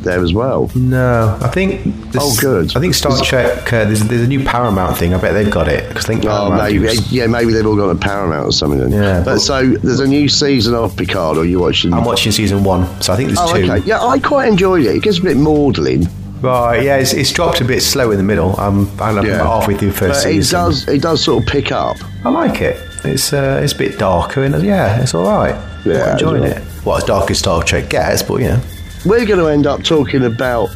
there 0.03 0.21
as 0.23 0.33
well. 0.35 0.71
No, 0.75 1.37
I 1.41 1.49
think. 1.49 1.83
This, 2.13 2.23
Oh, 2.25 2.37
good. 2.41 2.77
I 2.77 2.81
think 2.81 2.95
Star 2.95 3.17
Trek. 3.23 3.73
Uh, 3.73 3.85
there's, 3.85 4.03
there's 4.05 4.23
a 4.23 4.27
new 4.27 4.43
Paramount 4.45 4.97
thing. 4.97 5.15
I 5.15 5.19
bet 5.19 5.35
they've 5.35 5.51
got 5.51 5.69
it 5.69 5.89
because 5.89 6.05
I 6.05 6.09
think 6.09 6.25
Oh, 6.27 6.51
maybe. 6.51 6.81
was- 6.81 7.13
Yeah, 7.13 7.27
maybe 7.27 7.53
they've 7.53 7.67
all 7.67 7.77
gone 7.77 7.89
to 7.89 8.01
Paramount 8.01 8.49
or 8.49 8.53
something. 8.53 8.79
Then. 8.81 8.93
Yeah, 8.93 9.19
But 9.25 9.35
but- 9.35 9.41
so 9.41 9.67
there's 9.83 10.01
a 10.01 10.07
new 10.07 10.29
season 10.29 10.75
of 10.75 10.97
Picard, 10.97 11.39
or 11.39 11.45
you 11.45 11.61
watching? 11.61 11.93
I'm 11.93 12.05
watching 12.05 12.31
season 12.33 12.63
one, 12.65 12.87
so 13.01 13.13
I 13.13 13.17
think 13.17 13.29
there's 13.29 13.41
Oh, 13.41 13.55
two. 13.57 13.65
okay. 13.71 13.83
Yeah, 13.87 14.03
I 14.05 14.19
quite 14.19 14.49
enjoyed 14.49 14.85
it. 14.85 14.97
It 14.97 15.03
gets 15.03 15.19
a 15.19 15.23
bit 15.23 15.37
maudlin. 15.37 16.09
Right, 16.43 16.83
yeah, 16.83 16.97
it's, 16.97 17.13
it's 17.15 17.33
dropped 17.33 17.61
a 17.61 17.65
bit 17.65 17.83
slow 17.83 18.11
in 18.11 18.19
the 18.19 18.23
middle. 18.23 18.55
I'm, 18.59 18.89
I'm 19.01 19.25
Yeah. 19.25 19.43
halfway 19.43 19.75
through 19.77 19.93
first 19.93 20.25
But 20.25 20.33
it 20.33 20.49
does. 20.51 20.87
It 20.87 21.01
does 21.03 21.23
sort 21.25 21.43
of 21.43 21.49
pick 21.49 21.73
up. 21.73 21.97
I 22.25 22.29
like 22.29 22.61
it. 22.61 22.77
It's 23.07 23.33
uh, 23.33 23.61
it's 23.63 23.73
a 23.73 23.79
bit 23.79 23.99
darker 23.99 24.43
and 24.45 24.63
yeah, 24.63 25.01
it's 25.03 25.15
all 25.15 25.25
right. 25.25 25.55
Yeah, 25.85 26.05
I'm 26.05 26.13
enjoying 26.13 26.43
it's 26.45 26.59
it. 26.59 26.85
Well, 26.87 26.97
as 26.97 27.05
dark 27.05 27.31
as 27.31 27.39
Star 27.39 27.63
Trek 27.63 27.89
gets, 27.91 28.23
but 28.23 28.37
you 28.41 28.49
know. 28.49 28.61
We're 29.05 29.25
going 29.25 29.39
to 29.39 29.47
end 29.47 29.67
up 29.69 29.85
talking 29.85 30.25
about 30.25 30.69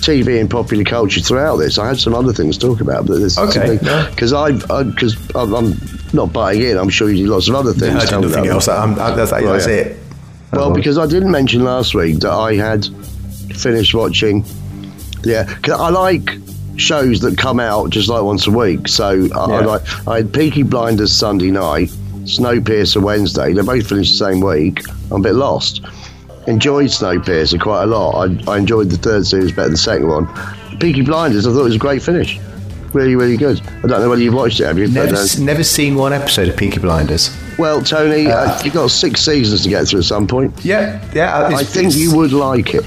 TV 0.00 0.40
and 0.40 0.50
popular 0.50 0.82
culture 0.82 1.20
throughout 1.20 1.56
this. 1.56 1.78
I 1.78 1.86
had 1.88 1.98
some 1.98 2.14
other 2.14 2.32
things 2.32 2.58
to 2.58 2.66
talk 2.66 2.80
about, 2.80 3.06
but 3.06 3.18
this 3.20 3.38
Okay, 3.38 3.78
because 4.10 4.32
I 4.32 4.52
because 4.82 5.16
I'm, 5.36 5.54
I'm 5.54 5.74
not 6.12 6.32
buying 6.32 6.62
in. 6.62 6.76
I'm 6.76 6.88
sure 6.88 7.10
you 7.10 7.26
do 7.26 7.32
lots 7.32 7.48
of 7.48 7.54
other 7.54 7.72
things. 7.72 7.94
I 8.02 8.06
Tell 8.06 8.20
do 8.22 8.28
me 8.28 8.34
nothing 8.34 8.50
else. 8.50 8.66
I'm, 8.68 8.98
I, 8.98 9.14
that's, 9.14 9.30
that's 9.30 9.66
yeah. 9.66 9.72
it. 9.72 9.96
Well, 10.52 10.70
Oh. 10.70 10.74
because 10.74 10.98
I 10.98 11.06
didn't 11.06 11.30
mention 11.30 11.62
last 11.64 11.94
week 11.94 12.18
that 12.20 12.32
I 12.32 12.54
had 12.54 12.86
finished 13.54 13.94
watching. 13.94 14.44
Yeah, 15.24 15.44
'cause 15.44 15.78
I 15.80 15.90
like 15.90 16.30
shows 16.76 17.20
that 17.20 17.38
come 17.38 17.58
out 17.60 17.90
just 17.90 18.08
like 18.08 18.22
once 18.22 18.46
a 18.46 18.50
week. 18.50 18.88
So 18.88 19.28
I, 19.34 19.38
I 19.38 19.60
like 19.60 20.08
I 20.08 20.16
had 20.18 20.32
Peaky 20.32 20.62
Blinders 20.62 21.12
Sunday 21.12 21.50
night, 21.50 21.88
Snowpiercer 22.24 23.02
Wednesday. 23.02 23.52
They 23.52 23.62
both 23.62 23.88
finished 23.88 24.18
the 24.18 24.24
same 24.24 24.40
week. 24.40 24.82
I'm 25.10 25.20
a 25.20 25.24
bit 25.24 25.34
lost. 25.34 25.84
Enjoyed 26.46 26.86
Snowpiercer 26.90 27.60
quite 27.60 27.84
a 27.84 27.86
lot. 27.86 28.28
I, 28.28 28.52
I 28.52 28.58
enjoyed 28.58 28.90
the 28.90 28.98
third 28.98 29.26
series 29.26 29.50
better 29.50 29.64
than 29.64 29.72
the 29.72 29.78
second 29.78 30.08
one. 30.08 30.28
Peaky 30.78 31.02
Blinders, 31.02 31.46
I 31.46 31.50
thought 31.50 31.60
it 31.60 31.64
was 31.64 31.74
a 31.76 31.78
great 31.78 32.02
finish. 32.02 32.38
really, 32.92 33.16
really 33.16 33.36
good. 33.36 33.60
I 33.82 33.88
don't 33.88 34.00
know 34.00 34.08
whether 34.10 34.22
you've 34.22 34.34
watched 34.34 34.60
it, 34.60 34.64
have 34.66 34.78
you? 34.78 34.86
Never, 34.88 35.16
uh, 35.16 35.26
never 35.40 35.64
seen 35.64 35.96
one 35.96 36.12
episode 36.12 36.48
of 36.48 36.56
Peaky 36.56 36.78
Blinders. 36.78 37.34
well, 37.58 37.82
Tony, 37.82 38.26
uh, 38.28 38.62
you've 38.62 38.74
got 38.74 38.90
six 38.90 39.22
seasons 39.22 39.62
to 39.64 39.68
get 39.68 39.88
through 39.88 40.00
at 40.00 40.04
some 40.04 40.26
point. 40.26 40.54
Yeah, 40.64 41.02
yeah. 41.14 41.46
I 41.48 41.64
think 41.64 41.96
you 41.96 42.14
would 42.14 42.32
like 42.32 42.74
it. 42.74 42.84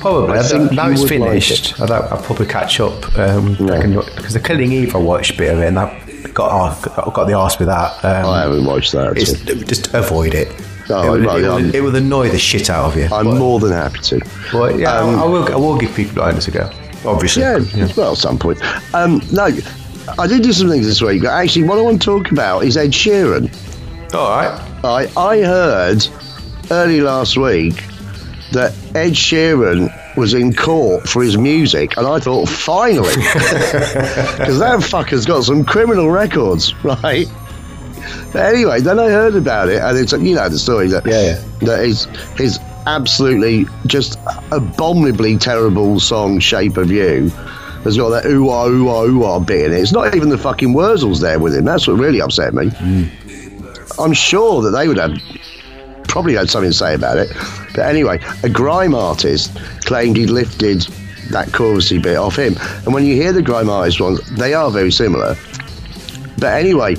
Probably. 0.00 0.38
I 0.38 0.42
think 0.42 0.72
now 0.72 0.90
it's 0.90 1.00
would 1.02 1.10
like 1.10 1.30
finished. 1.30 1.80
I'd, 1.80 1.90
I'll 1.90 2.22
probably 2.22 2.46
catch 2.46 2.80
up. 2.80 3.18
Um, 3.18 3.56
Yeah. 3.58 4.02
Because 4.16 4.32
the 4.32 4.40
Killing 4.40 4.72
Eve, 4.72 4.94
I 4.94 4.98
watched 4.98 5.32
a 5.32 5.36
bit 5.36 5.52
of 5.52 5.60
it, 5.60 5.66
and 5.66 5.78
I 5.78 6.00
got 6.34 6.50
arse- 6.50 6.84
got, 6.84 7.26
the 7.26 7.34
arse 7.34 7.58
with 7.58 7.68
that. 7.68 8.04
Um, 8.04 8.26
I 8.26 8.42
haven't 8.42 8.64
watched 8.64 8.92
that. 8.92 9.16
just 9.16 9.94
avoid 9.94 10.34
it. 10.34 10.48
Oh, 10.90 11.14
it, 11.14 11.18
would, 11.18 11.26
right, 11.26 11.44
it, 11.44 11.50
would, 11.50 11.74
it 11.74 11.80
would 11.82 11.94
annoy 11.96 12.30
the 12.30 12.38
shit 12.38 12.70
out 12.70 12.86
of 12.86 12.96
you. 12.96 13.04
I'm 13.04 13.26
but, 13.26 13.36
more 13.36 13.60
than 13.60 13.72
happy 13.72 13.98
to. 13.98 14.20
but 14.52 14.78
yeah, 14.78 14.98
um, 14.98 15.16
I, 15.16 15.24
will, 15.24 15.52
I 15.52 15.56
will 15.56 15.76
give 15.76 15.94
Peaky 15.94 16.14
Blinders 16.14 16.48
a 16.48 16.50
go. 16.50 16.70
Obviously. 17.04 17.42
Yeah, 17.42 17.58
well, 17.96 18.12
at 18.12 18.18
some 18.18 18.38
point. 18.38 18.62
Um, 18.94 19.20
no, 19.32 19.50
I 20.18 20.26
did 20.26 20.42
do 20.42 20.52
some 20.52 20.68
things 20.68 20.86
this 20.86 21.02
week. 21.02 21.22
but 21.22 21.30
Actually, 21.30 21.64
what 21.64 21.78
I 21.78 21.82
want 21.82 22.00
to 22.00 22.04
talk 22.04 22.30
about 22.32 22.64
is 22.64 22.76
Ed 22.76 22.90
Sheeran. 22.90 23.52
All 24.14 24.30
right. 24.30 24.60
I, 24.84 25.12
I 25.20 25.42
heard 25.42 26.06
early 26.70 27.00
last 27.00 27.36
week 27.36 27.82
that 28.52 28.72
Ed 28.94 29.12
Sheeran 29.12 29.90
was 30.16 30.34
in 30.34 30.54
court 30.54 31.08
for 31.08 31.22
his 31.22 31.36
music, 31.36 31.96
and 31.96 32.06
I 32.06 32.18
thought, 32.18 32.48
finally, 32.48 33.14
because 33.16 34.58
that 34.58 34.80
fucker's 34.80 35.26
got 35.26 35.44
some 35.44 35.64
criminal 35.64 36.10
records, 36.10 36.74
right? 36.84 37.26
But 38.32 38.54
anyway, 38.54 38.80
then 38.80 38.98
I 38.98 39.08
heard 39.10 39.34
about 39.36 39.68
it, 39.68 39.80
and 39.82 39.96
it's 39.98 40.12
like, 40.12 40.22
you 40.22 40.34
know 40.34 40.48
the 40.48 40.58
story 40.58 40.88
that 40.88 41.06
Yeah, 41.06 41.22
yeah. 41.22 41.42
that 41.66 41.84
his 41.84 42.04
his 42.36 42.58
absolutely 42.86 43.66
just 43.86 44.18
abominably 44.50 45.36
terrible 45.36 46.00
song 46.00 46.38
"Shape 46.38 46.76
of 46.78 46.90
You" 46.90 47.28
has 47.84 47.96
got 47.96 48.08
that 48.10 48.26
ooh 48.26 48.48
ah 48.50 48.66
ooh 48.66 48.88
ah 48.88 49.02
ooh 49.04 49.24
ah 49.24 49.38
bit 49.38 49.66
in 49.66 49.72
it. 49.72 49.80
It's 49.80 49.92
not 49.92 50.14
even 50.14 50.28
the 50.30 50.38
fucking 50.38 50.74
Wurzels 50.74 51.20
there 51.20 51.38
with 51.38 51.54
him. 51.54 51.64
That's 51.64 51.86
what 51.86 51.98
really 51.98 52.20
upset 52.20 52.54
me. 52.54 52.70
I'm 53.98 54.12
sure 54.12 54.62
that 54.62 54.70
they 54.70 54.88
would 54.88 54.98
have 54.98 55.12
probably 56.08 56.34
had 56.34 56.50
something 56.50 56.70
to 56.70 56.76
say 56.76 56.94
about 56.94 57.18
it. 57.18 57.28
But 57.74 57.86
anyway, 57.86 58.18
a 58.42 58.48
grime 58.48 58.94
artist 58.94 59.56
claimed 59.82 60.16
he'd 60.16 60.30
lifted 60.30 60.82
that 61.30 61.48
chorusy 61.48 62.02
bit 62.02 62.16
off 62.16 62.36
him. 62.36 62.56
And 62.84 62.94
when 62.94 63.04
you 63.04 63.14
hear 63.14 63.32
the 63.32 63.42
grime 63.42 63.68
artist 63.68 64.00
ones, 64.00 64.20
they 64.30 64.54
are 64.54 64.70
very 64.70 64.90
similar. 64.90 65.36
But 66.38 66.54
anyway, 66.54 66.94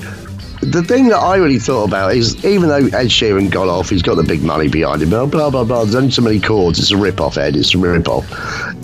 the 0.62 0.82
thing 0.82 1.08
that 1.08 1.16
I 1.16 1.36
really 1.36 1.58
thought 1.58 1.88
about 1.88 2.14
is 2.14 2.44
even 2.44 2.68
though 2.68 2.86
Ed 2.96 3.08
Sheeran 3.08 3.50
got 3.50 3.68
off, 3.68 3.88
he's 3.88 4.02
got 4.02 4.16
the 4.16 4.22
big 4.22 4.42
money 4.42 4.68
behind 4.68 5.02
him, 5.02 5.10
blah, 5.10 5.26
blah, 5.26 5.50
blah, 5.50 5.64
blah. 5.64 5.84
There's 5.84 5.94
only 5.94 6.10
so 6.10 6.22
many 6.22 6.38
chords. 6.38 6.78
It's 6.78 6.90
a 6.90 6.96
rip 6.96 7.20
off, 7.20 7.38
Ed. 7.38 7.56
It's 7.56 7.74
a 7.74 7.78
rip 7.78 8.08
off. 8.08 8.30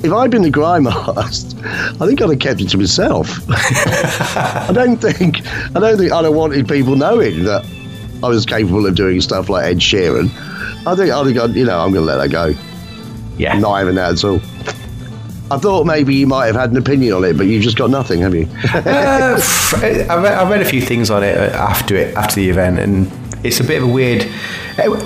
If 0.03 0.13
I'd 0.13 0.31
been 0.31 0.43
the 0.43 0.51
grime 0.51 0.87
artist, 0.87 1.57
I 1.65 2.07
think 2.07 2.23
I'd 2.23 2.31
have 2.31 2.39
kept 2.39 2.61
it 2.61 2.71
to 2.71 2.79
myself. 2.79 3.29
I 3.49 4.71
don't 4.73 4.97
think, 4.97 5.47
I 5.47 5.81
don't 5.81 5.99
think 5.99 6.13
I'd 6.13 6.25
have 6.25 6.35
wanted 6.35 6.67
people 6.67 6.97
knowing 6.97 7.45
that 7.45 7.65
I 8.23 8.29
was 8.29 8.47
capable 8.47 8.87
of 8.87 8.95
doing 8.95 9.21
stuff 9.21 9.49
like 9.49 9.65
Ed 9.67 9.79
Sheeran. 9.79 10.31
I 10.87 10.95
think 10.95 11.11
I'd 11.13 11.27
have 11.27 11.35
gone, 11.35 11.55
you 11.55 11.65
know, 11.65 11.79
I'm 11.79 11.93
going 11.93 12.07
to 12.07 12.13
let 12.13 12.17
that 12.17 12.31
go. 12.31 12.55
Yeah. 13.37 13.59
Not 13.59 13.77
having 13.79 13.97
that 13.97 14.13
at 14.13 14.25
all. 14.25 14.41
I 15.49 15.59
thought 15.59 15.85
maybe 15.85 16.15
you 16.15 16.27
might 16.27 16.47
have 16.47 16.57
had 16.57 16.71
an 16.71 16.77
opinion 16.77 17.13
on 17.13 17.25
it, 17.25 17.37
but 17.37 17.47
you've 17.47 17.63
just 17.63 17.77
got 17.77 17.91
nothing, 17.91 18.21
have 18.23 18.35
you? 18.35 18.49
Uh, 18.75 19.41
I, 20.11 20.23
read, 20.23 20.33
I 20.33 20.51
read 20.51 20.63
a 20.63 20.65
few 20.65 20.81
things 20.81 21.11
on 21.11 21.23
it 21.23 21.37
uh, 21.37 21.55
after 21.57 21.95
it, 21.97 22.17
after 22.17 22.37
the 22.37 22.49
event, 22.51 22.79
and 22.79 23.11
it's 23.45 23.61
a 23.61 23.65
bit 23.65 23.83
of 23.83 23.89
a 23.89 23.93
weird, 23.93 24.23
uh, 24.79 24.97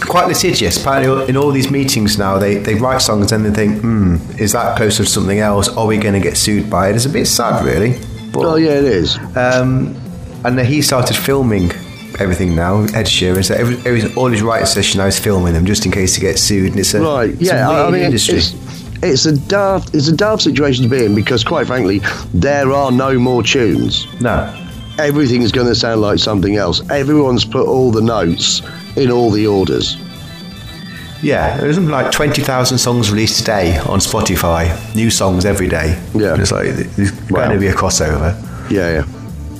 quite 0.00 0.28
litigious. 0.28 0.80
Apparently, 0.80 1.28
in 1.28 1.36
all 1.36 1.50
these 1.50 1.70
meetings 1.70 2.18
now, 2.18 2.38
they, 2.38 2.56
they 2.58 2.74
write 2.74 2.98
songs 3.02 3.32
and 3.32 3.44
they 3.44 3.50
think, 3.50 3.80
hmm, 3.80 4.16
is 4.38 4.52
that 4.52 4.76
close 4.76 4.98
to 4.98 5.06
something 5.06 5.38
else? 5.40 5.68
Are 5.68 5.86
we 5.86 5.96
going 5.96 6.14
to 6.14 6.20
get 6.20 6.36
sued 6.36 6.68
by 6.70 6.90
it? 6.90 6.96
It's 6.96 7.06
a 7.06 7.10
bit 7.10 7.26
sad, 7.26 7.64
really. 7.64 7.98
But, 8.32 8.40
well, 8.40 8.58
yeah, 8.58 8.72
it 8.72 8.84
is. 8.84 9.16
um, 9.36 9.96
and 10.44 10.56
then 10.56 10.66
he 10.66 10.82
started 10.82 11.16
filming 11.16 11.72
everything 12.20 12.54
now. 12.54 12.82
Ed 12.82 13.06
Sheeran, 13.06 13.44
so 13.44 13.54
every, 13.54 13.76
every, 13.78 14.14
all 14.14 14.28
his 14.30 14.42
writing 14.42 14.66
session 14.66 15.00
I 15.00 15.06
was 15.06 15.18
filming 15.18 15.52
them 15.54 15.66
just 15.66 15.84
in 15.86 15.92
case 15.92 16.14
he 16.14 16.20
gets 16.20 16.40
sued. 16.42 16.70
And 16.72 16.80
it's 16.80 16.94
a 16.94 17.00
Right, 17.00 17.30
it's 17.30 17.42
yeah. 17.42 17.66
a 17.68 17.70
I- 17.70 17.74
I 17.78 17.80
weird 17.82 17.92
mean, 17.92 18.02
industry. 18.04 18.36
it's, 18.38 18.54
it's 19.02 19.26
a 19.26 19.36
daft, 19.48 19.94
it's 19.94 20.08
a 20.08 20.16
daft 20.16 20.42
situation 20.42 20.84
to 20.84 20.90
be 20.90 21.04
in 21.04 21.14
because, 21.14 21.44
quite 21.44 21.66
frankly, 21.66 22.00
there 22.34 22.72
are 22.72 22.90
no 22.90 23.18
more 23.18 23.42
tunes. 23.42 24.06
no, 24.20 24.52
Everything's 24.98 25.52
going 25.52 25.66
to 25.66 25.74
sound 25.74 26.00
like 26.00 26.18
something 26.18 26.56
else. 26.56 26.80
Everyone's 26.90 27.44
put 27.44 27.66
all 27.66 27.90
the 27.90 28.00
notes 28.00 28.62
in 28.96 29.10
all 29.10 29.30
the 29.30 29.46
orders. 29.46 29.98
Yeah, 31.22 31.56
there's 31.58 31.78
like 31.78 32.10
20,000 32.12 32.78
songs 32.78 33.10
released 33.10 33.38
today 33.38 33.78
on 33.78 33.98
Spotify, 34.00 34.94
new 34.94 35.10
songs 35.10 35.44
every 35.44 35.68
day. 35.68 36.00
Yeah. 36.14 36.32
And 36.34 36.42
it's 36.42 36.52
like, 36.52 36.68
there's 36.68 37.12
Wow. 37.30 37.44
going 37.46 37.50
to 37.52 37.58
be 37.58 37.66
a 37.68 37.74
crossover. 37.74 38.34
Yeah, 38.70 38.90
yeah. 38.90 39.02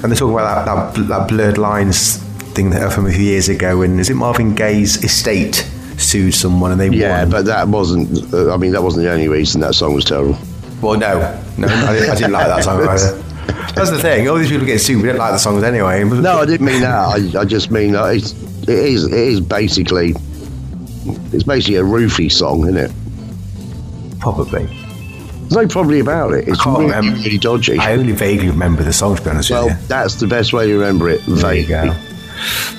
And 0.02 0.12
they're 0.12 0.14
talking 0.16 0.34
about 0.34 0.64
that, 0.66 0.94
that, 0.94 1.08
that 1.08 1.28
blurred 1.28 1.58
lines 1.58 2.22
thing 2.56 2.70
that 2.70 2.92
from 2.92 3.06
a 3.06 3.10
few 3.12 3.22
years 3.22 3.48
ago. 3.48 3.82
And 3.82 4.00
is 4.00 4.10
it 4.10 4.14
Marvin 4.14 4.54
Gaye's 4.54 5.04
estate 5.04 5.56
sued 5.98 6.34
someone 6.34 6.72
and 6.72 6.80
they 6.80 6.88
Yeah, 6.88 7.20
won? 7.22 7.30
but 7.30 7.44
that 7.44 7.68
wasn't. 7.68 8.32
Uh, 8.34 8.52
I 8.52 8.56
mean, 8.56 8.72
that 8.72 8.82
wasn't 8.82 9.04
the 9.04 9.12
only 9.12 9.28
reason 9.28 9.60
that 9.60 9.74
song 9.74 9.94
was 9.94 10.04
terrible. 10.04 10.36
Well, 10.82 10.98
no. 10.98 11.18
No, 11.58 11.68
I, 11.68 11.92
didn't- 11.94 12.10
I 12.10 12.14
didn't 12.16 12.32
like 12.32 12.46
that 12.48 12.64
song 12.64 12.80
either. 12.88 13.22
That's 13.74 13.90
the 13.90 13.98
thing. 14.00 14.28
All 14.28 14.36
these 14.36 14.48
people 14.50 14.66
get 14.66 14.80
sued. 14.80 15.02
We 15.02 15.08
don't 15.08 15.18
like 15.18 15.32
the 15.32 15.38
songs 15.38 15.62
anyway. 15.62 16.02
No, 16.04 16.38
I 16.38 16.46
didn't 16.46 16.66
mean 16.66 16.80
that. 16.80 17.34
I, 17.36 17.40
I 17.40 17.44
just 17.44 17.70
mean 17.70 17.92
that 17.92 18.14
it's, 18.14 18.32
it 18.62 18.68
is. 18.70 19.04
It 19.04 19.12
is 19.12 19.40
basically. 19.40 20.14
It's 21.32 21.44
basically 21.44 21.76
a 21.76 21.82
roofie 21.82 22.32
song, 22.32 22.62
isn't 22.62 22.76
it? 22.76 22.90
Probably. 24.20 24.64
There's 24.66 25.52
no 25.52 25.68
probably 25.68 26.00
about 26.00 26.32
it. 26.32 26.48
It's 26.48 26.64
really, 26.66 26.86
remember. 26.86 27.16
really 27.18 27.38
dodgy. 27.38 27.78
I 27.78 27.92
only 27.92 28.12
vaguely 28.12 28.48
remember 28.48 28.82
the 28.82 28.92
song, 28.92 29.14
to 29.16 29.22
be 29.22 29.30
honest 29.30 29.50
well, 29.50 29.66
with 29.66 29.80
you. 29.80 29.86
that's 29.86 30.14
the 30.16 30.26
best 30.26 30.52
way 30.52 30.66
to 30.66 30.74
remember 30.74 31.08
it. 31.08 31.20
There 31.26 31.54
you 31.54 31.66
Vaguely. 31.66 31.90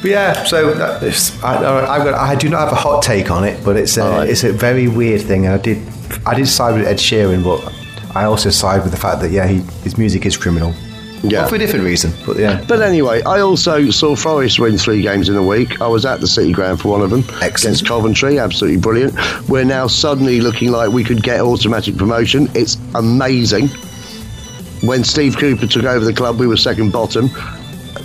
But 0.01 0.11
yeah, 0.11 0.43
so 0.43 0.69
uh, 0.69 0.73
that 0.77 1.03
is, 1.03 1.41
I, 1.43 1.55
I, 1.55 1.95
I've 1.97 2.03
got, 2.03 2.13
I 2.13 2.35
do 2.35 2.49
not 2.49 2.59
have 2.61 2.71
a 2.71 2.75
hot 2.75 3.03
take 3.03 3.31
on 3.31 3.43
it, 3.43 3.63
but 3.63 3.75
it's 3.77 3.97
a, 3.97 4.01
right. 4.01 4.29
it's 4.29 4.43
a 4.43 4.53
very 4.53 4.87
weird 4.87 5.21
thing. 5.21 5.47
I 5.47 5.57
did 5.57 5.77
I 6.25 6.33
did 6.35 6.47
side 6.47 6.75
with 6.75 6.87
Ed 6.87 6.97
Sheeran, 6.97 7.43
but 7.43 7.73
I 8.15 8.25
also 8.25 8.49
side 8.49 8.83
with 8.83 8.91
the 8.91 8.97
fact 8.99 9.21
that 9.21 9.31
yeah, 9.31 9.47
he, 9.47 9.59
his 9.83 9.97
music 9.97 10.25
is 10.25 10.37
criminal. 10.37 10.73
Yeah. 11.23 11.41
But 11.41 11.49
for 11.49 11.55
a 11.55 11.59
different 11.59 11.83
reason. 11.83 12.13
But 12.25 12.37
yeah, 12.37 12.63
But 12.67 12.81
anyway, 12.81 13.23
I 13.23 13.39
also 13.39 13.89
saw 13.89 14.15
Forest 14.15 14.59
win 14.59 14.77
three 14.77 15.01
games 15.01 15.29
in 15.29 15.35
a 15.35 15.43
week. 15.43 15.81
I 15.81 15.87
was 15.87 16.05
at 16.05 16.21
the 16.21 16.27
City 16.27 16.51
Ground 16.51 16.79
for 16.79 16.89
one 16.89 17.01
of 17.01 17.09
them 17.09 17.21
Excellent. 17.41 17.63
against 17.63 17.87
Coventry. 17.87 18.37
Absolutely 18.37 18.79
brilliant. 18.79 19.15
We're 19.49 19.63
now 19.63 19.87
suddenly 19.87 20.41
looking 20.41 20.71
like 20.71 20.91
we 20.91 21.03
could 21.03 21.23
get 21.23 21.41
automatic 21.41 21.97
promotion. 21.97 22.49
It's 22.53 22.77
amazing. 22.93 23.69
When 24.87 25.03
Steve 25.03 25.37
Cooper 25.37 25.65
took 25.65 25.85
over 25.85 26.05
the 26.05 26.13
club, 26.13 26.39
we 26.39 26.45
were 26.45 26.55
second 26.55 26.91
bottom. 26.91 27.29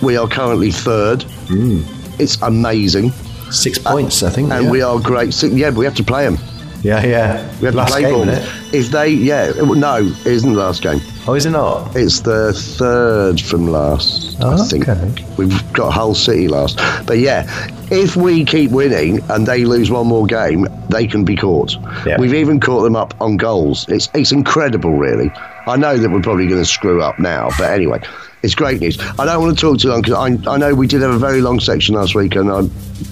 We 0.03 0.17
are 0.17 0.27
currently 0.27 0.71
third. 0.71 1.23
Hmm. 1.47 1.81
It's 2.19 2.41
amazing, 2.41 3.11
six 3.51 3.77
points, 3.79 4.21
I 4.23 4.29
think. 4.29 4.51
and 4.51 4.65
yeah. 4.65 4.71
we 4.71 4.81
are 4.81 4.99
great. 4.99 5.33
So, 5.33 5.47
yeah, 5.47 5.69
but 5.71 5.77
we 5.79 5.85
have 5.85 5.95
to 5.95 6.03
play 6.03 6.25
them. 6.25 6.37
yeah, 6.83 7.03
yeah. 7.05 7.59
We 7.59 7.65
have 7.65 7.75
Last 7.75 7.93
to 7.93 7.99
play 8.01 8.11
game, 8.11 8.27
them. 8.27 8.49
If 8.73 8.89
they, 8.89 9.09
yeah, 9.09 9.45
it- 9.49 9.65
no, 9.65 9.95
it 9.97 10.27
isn't 10.27 10.53
the 10.53 10.59
last 10.59 10.83
game. 10.83 10.99
Oh, 11.25 11.33
is 11.35 11.45
it 11.45 11.51
not? 11.51 11.95
It's 11.95 12.19
the 12.21 12.51
third 12.53 13.39
from 13.39 13.67
last, 13.69 14.35
I 14.41 14.53
Oh, 14.55 14.63
think. 14.65 14.89
okay. 14.89 15.25
We've 15.37 15.73
got 15.73 15.91
Hull 15.91 16.13
City 16.13 16.47
last. 16.49 16.77
But 17.07 17.19
yeah, 17.19 17.45
if 17.89 18.15
we 18.17 18.43
keep 18.43 18.71
winning 18.71 19.21
and 19.29 19.47
they 19.47 19.63
lose 19.65 19.89
one 19.89 20.07
more 20.07 20.25
game, 20.25 20.67
they 20.89 21.07
can 21.07 21.23
be 21.23 21.35
caught. 21.37 21.77
Yeah. 22.05 22.17
We've 22.19 22.33
even 22.33 22.59
caught 22.59 22.81
them 22.83 22.95
up 22.97 23.13
on 23.21 23.37
goals. 23.37 23.87
It's, 23.87 24.09
it's 24.13 24.31
incredible, 24.33 24.97
really. 24.97 25.31
I 25.65 25.77
know 25.77 25.97
that 25.97 26.09
we're 26.09 26.21
probably 26.21 26.47
going 26.47 26.61
to 26.61 26.65
screw 26.65 27.01
up 27.01 27.19
now, 27.19 27.49
but 27.57 27.71
anyway, 27.71 28.01
it's 28.41 28.55
great 28.55 28.81
news. 28.81 28.99
I 29.17 29.25
don't 29.25 29.41
want 29.41 29.57
to 29.57 29.61
talk 29.61 29.79
too 29.79 29.89
long 29.89 30.01
because 30.01 30.15
I, 30.15 30.51
I 30.51 30.57
know 30.57 30.75
we 30.75 30.87
did 30.87 31.01
have 31.01 31.11
a 31.11 31.17
very 31.17 31.41
long 31.41 31.59
section 31.59 31.95
last 31.95 32.15
week 32.15 32.35
and 32.35 32.51
I'm 32.51 32.69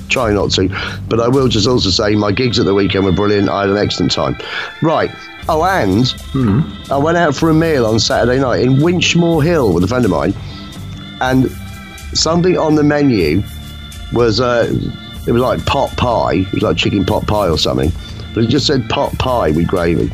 trying 0.09 0.35
not 0.35 0.51
to, 0.51 0.67
but 1.07 1.19
I 1.19 1.27
will 1.29 1.47
just 1.47 1.67
also 1.67 1.89
say 1.89 2.15
my 2.15 2.31
gigs 2.31 2.59
at 2.59 2.65
the 2.65 2.73
weekend 2.73 3.05
were 3.05 3.13
brilliant. 3.13 3.49
I 3.49 3.61
had 3.61 3.69
an 3.69 3.77
excellent 3.77 4.11
time. 4.11 4.35
Right. 4.81 5.09
Oh, 5.49 5.63
and 5.63 6.13
I 6.91 6.97
went 6.97 7.17
out 7.17 7.35
for 7.35 7.49
a 7.49 7.53
meal 7.53 7.85
on 7.85 7.99
Saturday 7.99 8.39
night 8.39 8.61
in 8.61 8.73
Winchmore 8.77 9.43
Hill 9.43 9.73
with 9.73 9.83
a 9.83 9.87
friend 9.87 10.05
of 10.05 10.11
mine, 10.11 10.33
and 11.19 11.49
something 12.13 12.57
on 12.57 12.75
the 12.75 12.83
menu 12.83 13.41
was 14.13 14.39
uh, 14.39 14.67
it 15.27 15.31
was 15.31 15.41
like 15.41 15.65
pot 15.65 15.95
pie. 15.97 16.35
It 16.35 16.53
was 16.53 16.63
like 16.63 16.77
chicken 16.77 17.05
pot 17.05 17.25
pie 17.25 17.49
or 17.49 17.57
something, 17.57 17.91
but 18.35 18.43
it 18.43 18.47
just 18.47 18.67
said 18.67 18.87
pot 18.89 19.17
pie 19.17 19.51
with 19.51 19.67
gravy. 19.67 20.11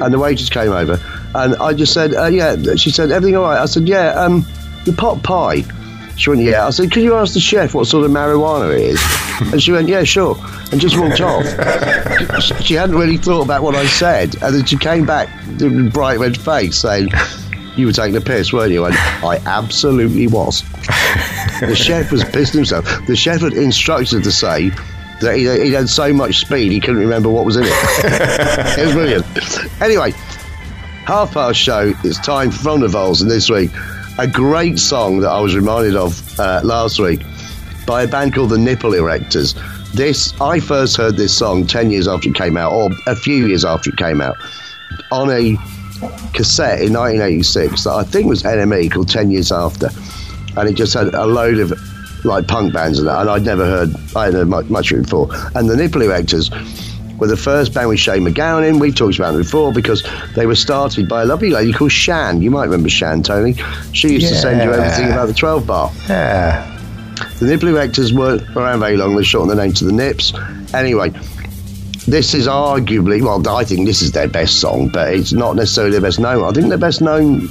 And 0.00 0.12
the 0.12 0.18
waitress 0.18 0.50
came 0.50 0.72
over, 0.72 1.00
and 1.34 1.56
I 1.56 1.72
just 1.72 1.92
said, 1.92 2.14
uh, 2.14 2.26
"Yeah." 2.26 2.56
She 2.76 2.90
said, 2.90 3.10
"Everything 3.10 3.36
all 3.36 3.44
right?" 3.44 3.60
I 3.60 3.66
said, 3.66 3.88
"Yeah." 3.88 4.10
Um, 4.10 4.46
the 4.84 4.92
pot 4.92 5.22
pie. 5.22 5.64
She 6.16 6.30
went, 6.30 6.42
"Yeah." 6.42 6.66
I 6.66 6.70
said, 6.70 6.90
"Could 6.90 7.02
you 7.02 7.14
ask 7.14 7.34
the 7.34 7.40
chef 7.40 7.74
what 7.74 7.86
sort 7.86 8.04
of 8.04 8.10
marijuana 8.10 8.74
it 8.74 8.82
is?" 8.82 9.02
And 9.52 9.62
she 9.62 9.70
went, 9.70 9.88
"Yeah, 9.88 10.02
sure," 10.04 10.36
and 10.72 10.80
just 10.80 10.98
walked 10.98 11.20
off. 11.20 11.44
she 12.62 12.74
hadn't 12.74 12.96
really 12.96 13.18
thought 13.18 13.42
about 13.42 13.62
what 13.62 13.74
I 13.74 13.86
said, 13.86 14.34
and 14.42 14.54
then 14.54 14.64
she 14.64 14.76
came 14.76 15.06
back 15.06 15.28
with 15.46 15.62
a 15.62 15.90
bright 15.92 16.18
red 16.18 16.36
face 16.36 16.76
saying, 16.76 17.10
"You 17.76 17.86
were 17.86 17.92
taking 17.92 18.16
a 18.16 18.20
piss, 18.20 18.52
weren't 18.52 18.72
you?" 18.72 18.84
And 18.84 18.96
I 18.96 19.40
absolutely 19.46 20.26
was. 20.26 20.62
the 21.60 21.76
chef 21.76 22.10
was 22.10 22.24
pissed 22.24 22.54
himself. 22.54 22.84
The 23.06 23.14
chef 23.14 23.42
had 23.42 23.52
instructed 23.52 24.24
to 24.24 24.32
say 24.32 24.70
that 25.20 25.36
he, 25.36 25.42
he 25.64 25.72
had 25.72 25.88
so 25.88 26.12
much 26.12 26.38
speed 26.38 26.72
he 26.72 26.80
couldn't 26.80 27.00
remember 27.00 27.28
what 27.28 27.44
was 27.44 27.56
in 27.56 27.64
it. 27.64 27.72
it 28.78 28.84
was 28.84 28.94
brilliant. 28.94 29.26
Anyway, 29.82 30.12
half 31.08 31.32
past 31.32 31.58
show. 31.58 31.94
It's 32.04 32.18
time 32.18 32.50
for 32.50 32.58
From 32.58 32.82
and 32.82 33.30
this 33.30 33.48
week, 33.48 33.70
a 34.18 34.26
great 34.26 34.78
song 34.78 35.20
that 35.20 35.30
I 35.30 35.40
was 35.40 35.56
reminded 35.56 35.96
of 35.96 36.38
uh, 36.38 36.60
last 36.62 37.00
week 37.00 37.22
by 37.86 38.02
a 38.02 38.06
band 38.06 38.34
called 38.34 38.50
the 38.50 38.58
Nipple 38.58 38.90
Erectors. 38.90 39.54
This 39.94 40.38
I 40.38 40.60
first 40.60 40.98
heard 40.98 41.16
this 41.16 41.34
song 41.34 41.66
ten 41.66 41.90
years 41.90 42.06
after 42.06 42.28
it 42.28 42.34
came 42.34 42.58
out, 42.58 42.74
or 42.74 42.90
a 43.06 43.16
few 43.16 43.46
years 43.46 43.64
after 43.64 43.88
it 43.88 43.96
came 43.96 44.20
out, 44.20 44.36
on 45.10 45.30
a 45.30 45.56
cassette 46.34 46.82
in 46.82 46.92
1986 46.92 47.84
that 47.84 47.90
I 47.90 48.04
think 48.04 48.26
was 48.26 48.42
NME 48.42 48.92
called 48.92 49.08
Ten 49.08 49.30
Years 49.30 49.50
After, 49.50 49.88
and 50.58 50.68
it 50.68 50.74
just 50.74 50.92
had 50.92 51.14
a 51.14 51.24
load 51.24 51.58
of 51.58 51.72
like 52.26 52.46
punk 52.48 52.74
bands 52.74 52.98
and 52.98 53.08
that, 53.08 53.18
and 53.18 53.30
I'd 53.30 53.46
never 53.46 53.64
heard 53.64 53.94
I 54.14 54.26
hadn't 54.26 54.40
heard 54.40 54.48
much, 54.48 54.66
much 54.66 54.92
of 54.92 54.98
it 54.98 55.02
before. 55.04 55.30
And 55.54 55.70
the 55.70 55.76
Nipple 55.76 56.02
Erectors 56.02 56.52
were 57.18 57.26
the 57.26 57.36
first 57.36 57.74
band 57.74 57.88
with 57.88 57.98
Shane 57.98 58.22
MacGowan 58.22 58.68
in. 58.68 58.78
We've 58.78 58.94
talked 58.94 59.18
about 59.18 59.32
them 59.32 59.42
before 59.42 59.72
because 59.72 60.06
they 60.34 60.46
were 60.46 60.54
started 60.54 61.08
by 61.08 61.22
a 61.22 61.24
lovely 61.24 61.50
lady 61.50 61.72
called 61.72 61.90
Shanne. 61.90 62.40
You 62.42 62.50
might 62.50 62.64
remember 62.64 62.88
Shanne, 62.88 63.22
Tony. 63.22 63.54
She 63.92 64.14
used 64.14 64.28
to 64.28 64.34
send 64.34 64.62
you 64.62 64.72
everything 64.72 65.12
about 65.12 65.26
the 65.26 65.34
12 65.34 65.66
bar. 65.66 65.92
Yeah. 66.08 66.74
The 67.40 67.46
Nipple 67.46 67.68
Erectors 67.68 68.12
weren't 68.12 68.48
around 68.56 68.80
very 68.80 68.96
long. 68.96 69.16
They 69.16 69.24
shortened 69.24 69.56
the 69.56 69.62
name 69.62 69.72
to 69.74 69.84
the 69.84 69.92
Nips. 69.92 70.32
Anyway, 70.72 71.10
this 72.06 72.34
is 72.34 72.46
arguably, 72.46 73.22
well, 73.22 73.46
I 73.48 73.64
think 73.64 73.86
this 73.86 74.02
is 74.02 74.12
their 74.12 74.28
best 74.28 74.60
song, 74.60 74.88
but 74.88 75.12
it's 75.12 75.32
not 75.32 75.56
necessarily 75.56 75.92
their 75.92 76.00
best 76.00 76.18
known. 76.18 76.44
I 76.44 76.52
think 76.52 76.68
their 76.68 76.78
best 76.78 77.00
known 77.00 77.48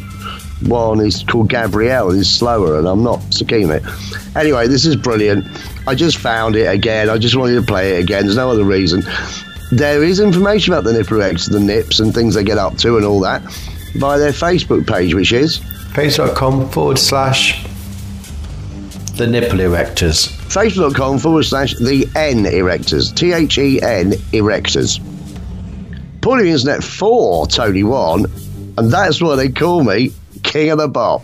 one 0.66 1.00
is 1.02 1.24
called 1.24 1.50
Gabrielle. 1.50 2.12
It's 2.12 2.30
slower, 2.30 2.80
and 2.80 2.88
I'm 2.88 3.04
not 3.04 3.22
so 3.34 3.46
keen 3.46 3.70
on 3.70 3.78
it. 3.78 3.84
Anyway, 4.36 4.68
this 4.68 4.86
is 4.86 4.96
brilliant. 4.96 5.46
I 5.86 5.96
just 5.96 6.18
found 6.18 6.56
it 6.56 6.66
again. 6.66 7.10
I 7.10 7.18
just 7.18 7.36
wanted 7.36 7.56
to 7.56 7.62
play 7.62 7.98
it 7.98 8.04
again. 8.04 8.24
There's 8.26 8.38
no 8.38 8.50
other 8.50 8.64
reason. 8.64 9.04
There 9.72 10.04
is 10.04 10.20
information 10.20 10.74
about 10.74 10.86
the 10.86 10.94
Nipple 10.94 11.18
Erectors, 11.18 11.52
the 11.52 11.60
Nips, 11.60 12.00
and 12.00 12.14
things 12.14 12.36
they 12.36 12.44
get 12.44 12.58
up 12.58 12.78
to, 12.78 12.98
and 12.98 13.06
all 13.06 13.20
that 13.22 13.42
via 13.94 14.20
their 14.20 14.32
Facebook 14.32 14.88
page, 14.88 15.14
which 15.14 15.32
is 15.32 15.60
Facebook.com 15.94 16.70
forward 16.70 17.00
slash 17.00 17.64
the 19.18 19.26
nipple 19.26 19.58
erectors. 19.58 20.30
facebook.com 20.48 21.18
forward 21.18 21.44
slash 21.44 21.76
the 21.80 22.08
N 22.16 22.44
Erectors. 22.44 23.16
T 23.16 23.34
H 23.34 23.58
E 23.58 23.82
N 23.82 24.12
Erectors. 24.32 25.00
Pulling 26.22 26.46
the 26.46 26.52
internet 26.52 26.84
for 26.84 27.48
Tony 27.48 27.84
One, 27.84 28.26
and 28.78 28.92
that's 28.92 29.22
why 29.22 29.36
they 29.36 29.50
call 29.50 29.84
me 29.84 30.12
King 30.44 30.72
of 30.72 30.78
the 30.78 30.88
Bop. 30.88 31.24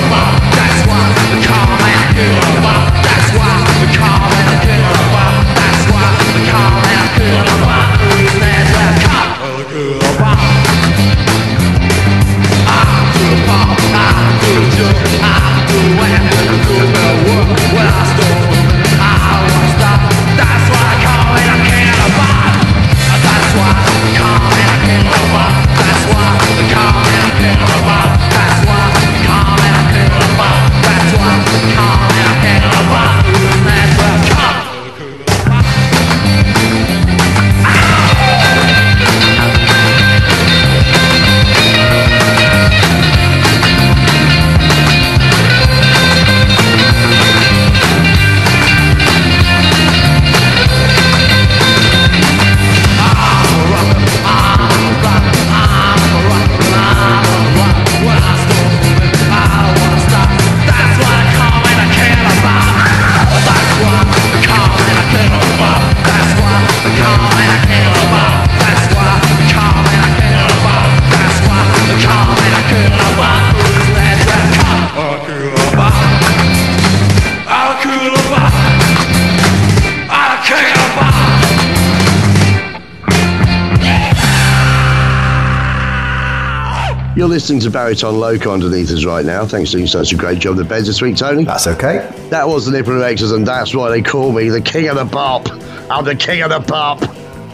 listening 87.51 87.69
to 87.69 87.77
Baritone 87.77 88.17
Loco 88.17 88.53
underneath 88.53 88.89
us 88.91 89.03
right 89.03 89.25
now. 89.25 89.45
Thanks 89.45 89.71
for 89.71 89.77
doing 89.77 89.87
such 89.87 90.13
a 90.13 90.15
great 90.15 90.39
job. 90.39 90.55
The 90.55 90.63
beds 90.63 90.87
this 90.87 91.01
week, 91.01 91.17
Tony. 91.17 91.43
That's 91.43 91.67
okay. 91.67 92.09
That 92.29 92.47
was 92.47 92.65
the 92.65 92.71
Nipple 92.71 92.93
Erectors, 92.93 93.35
and 93.35 93.45
that's 93.45 93.75
why 93.75 93.89
they 93.89 94.01
call 94.01 94.31
me 94.31 94.47
the 94.47 94.61
King 94.61 94.87
of 94.87 94.95
the 94.95 95.05
Pop. 95.05 95.49
I'm 95.91 96.05
the 96.05 96.15
King 96.15 96.43
of 96.43 96.49
the 96.49 96.61
Pop. 96.61 97.03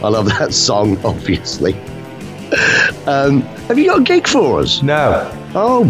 I 0.00 0.08
love 0.08 0.26
that 0.26 0.54
song, 0.54 0.98
obviously. 1.04 1.74
Um, 3.08 3.42
have 3.66 3.76
you 3.76 3.86
got 3.86 4.02
a 4.02 4.04
gig 4.04 4.28
for 4.28 4.60
us? 4.60 4.84
No. 4.84 5.28
Oh, 5.56 5.84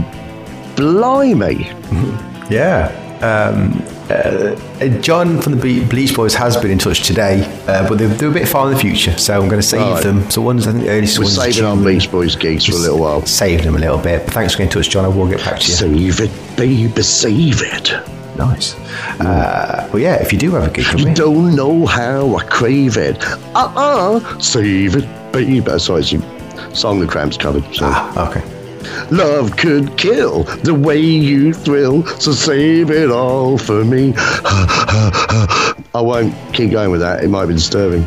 blimey. 0.74 1.74
Yeah. 2.50 2.88
Um, 3.20 3.72
uh, 4.10 5.00
John 5.00 5.40
from 5.40 5.58
the 5.58 5.80
Ble- 5.80 5.88
Bleach 5.88 6.14
Boys 6.14 6.34
has 6.34 6.56
been 6.56 6.70
in 6.70 6.78
touch 6.78 7.02
today, 7.06 7.42
uh, 7.66 7.88
but 7.88 7.98
they're, 7.98 8.08
they're 8.08 8.30
a 8.30 8.32
bit 8.32 8.48
far 8.48 8.68
in 8.68 8.74
the 8.74 8.80
future, 8.80 9.16
so 9.18 9.34
I'm 9.40 9.48
going 9.48 9.60
to 9.60 9.66
save 9.66 9.80
Right. 9.80 10.02
them. 10.02 10.30
So 10.30 10.40
one's 10.42 10.66
I 10.66 10.72
think 10.72 10.84
the 10.84 10.90
earliest 10.90 11.18
We're 11.18 11.24
one's 11.24 11.36
saving 11.36 11.64
our. 11.64 11.76
Beach 11.76 12.10
Boys 12.10 12.36
gigs 12.36 12.66
for 12.66 12.72
a 12.72 12.78
little 12.78 12.98
while. 12.98 13.24
Saving 13.26 13.66
them 13.66 13.76
a 13.76 13.78
little 13.78 13.98
bit. 13.98 14.24
But 14.24 14.34
thanks 14.34 14.52
for 14.54 14.58
getting 14.58 14.70
in 14.78 14.82
touch, 14.82 14.90
John. 14.90 15.04
I 15.04 15.08
will 15.08 15.28
get 15.28 15.40
back 15.40 15.60
to 15.60 15.66
you. 15.66 15.74
Save 15.74 16.20
it, 16.20 16.56
baby, 16.56 17.02
save 17.02 17.60
it. 17.62 17.92
nice. 18.36 18.74
Uh, 19.20 19.88
but 19.92 19.98
yeah, 20.00 20.14
if 20.22 20.32
you 20.32 20.38
do 20.38 20.52
have 20.52 20.68
a 20.68 20.70
gig 20.70 20.86
you 20.98 21.06
me, 21.06 21.14
Don't 21.14 21.54
know 21.54 21.86
how 21.86 22.36
I 22.36 22.44
crave 22.44 22.96
it. 22.96 23.22
Uh-uh, 23.54 24.38
save 24.38 24.96
it, 24.96 25.32
baby. 25.32 25.60
Sorry, 25.78 26.00
it's 26.02 26.12
a 26.12 26.74
song 26.74 27.00
the 27.00 27.06
Cramps 27.06 27.36
covered. 27.36 27.62
So. 27.74 27.86
ah, 27.86 28.30
okay. 28.30 28.42
Love 29.10 29.56
could 29.56 29.96
kill 29.96 30.44
the 30.62 30.74
way 30.74 30.98
you 30.98 31.52
thrill, 31.52 32.04
so 32.20 32.32
save 32.32 32.90
it 32.90 33.10
all 33.10 33.58
for 33.58 33.84
me. 33.84 34.14
I 35.94 36.00
won't 36.00 36.34
keep 36.52 36.70
going 36.70 36.90
with 36.90 37.00
that. 37.00 37.24
It 37.24 37.28
might 37.28 37.46
be 37.46 37.54
disturbing. 37.54 38.06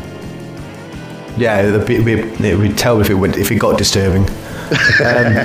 Yeah, 1.36 1.62
it'd 1.62 2.78
tell 2.78 3.00
if 3.00 3.10
it 3.10 3.14
went 3.14 3.36
if 3.36 3.50
it 3.50 3.56
got 3.56 3.78
disturbing. 3.78 4.28
Um, 4.70 5.34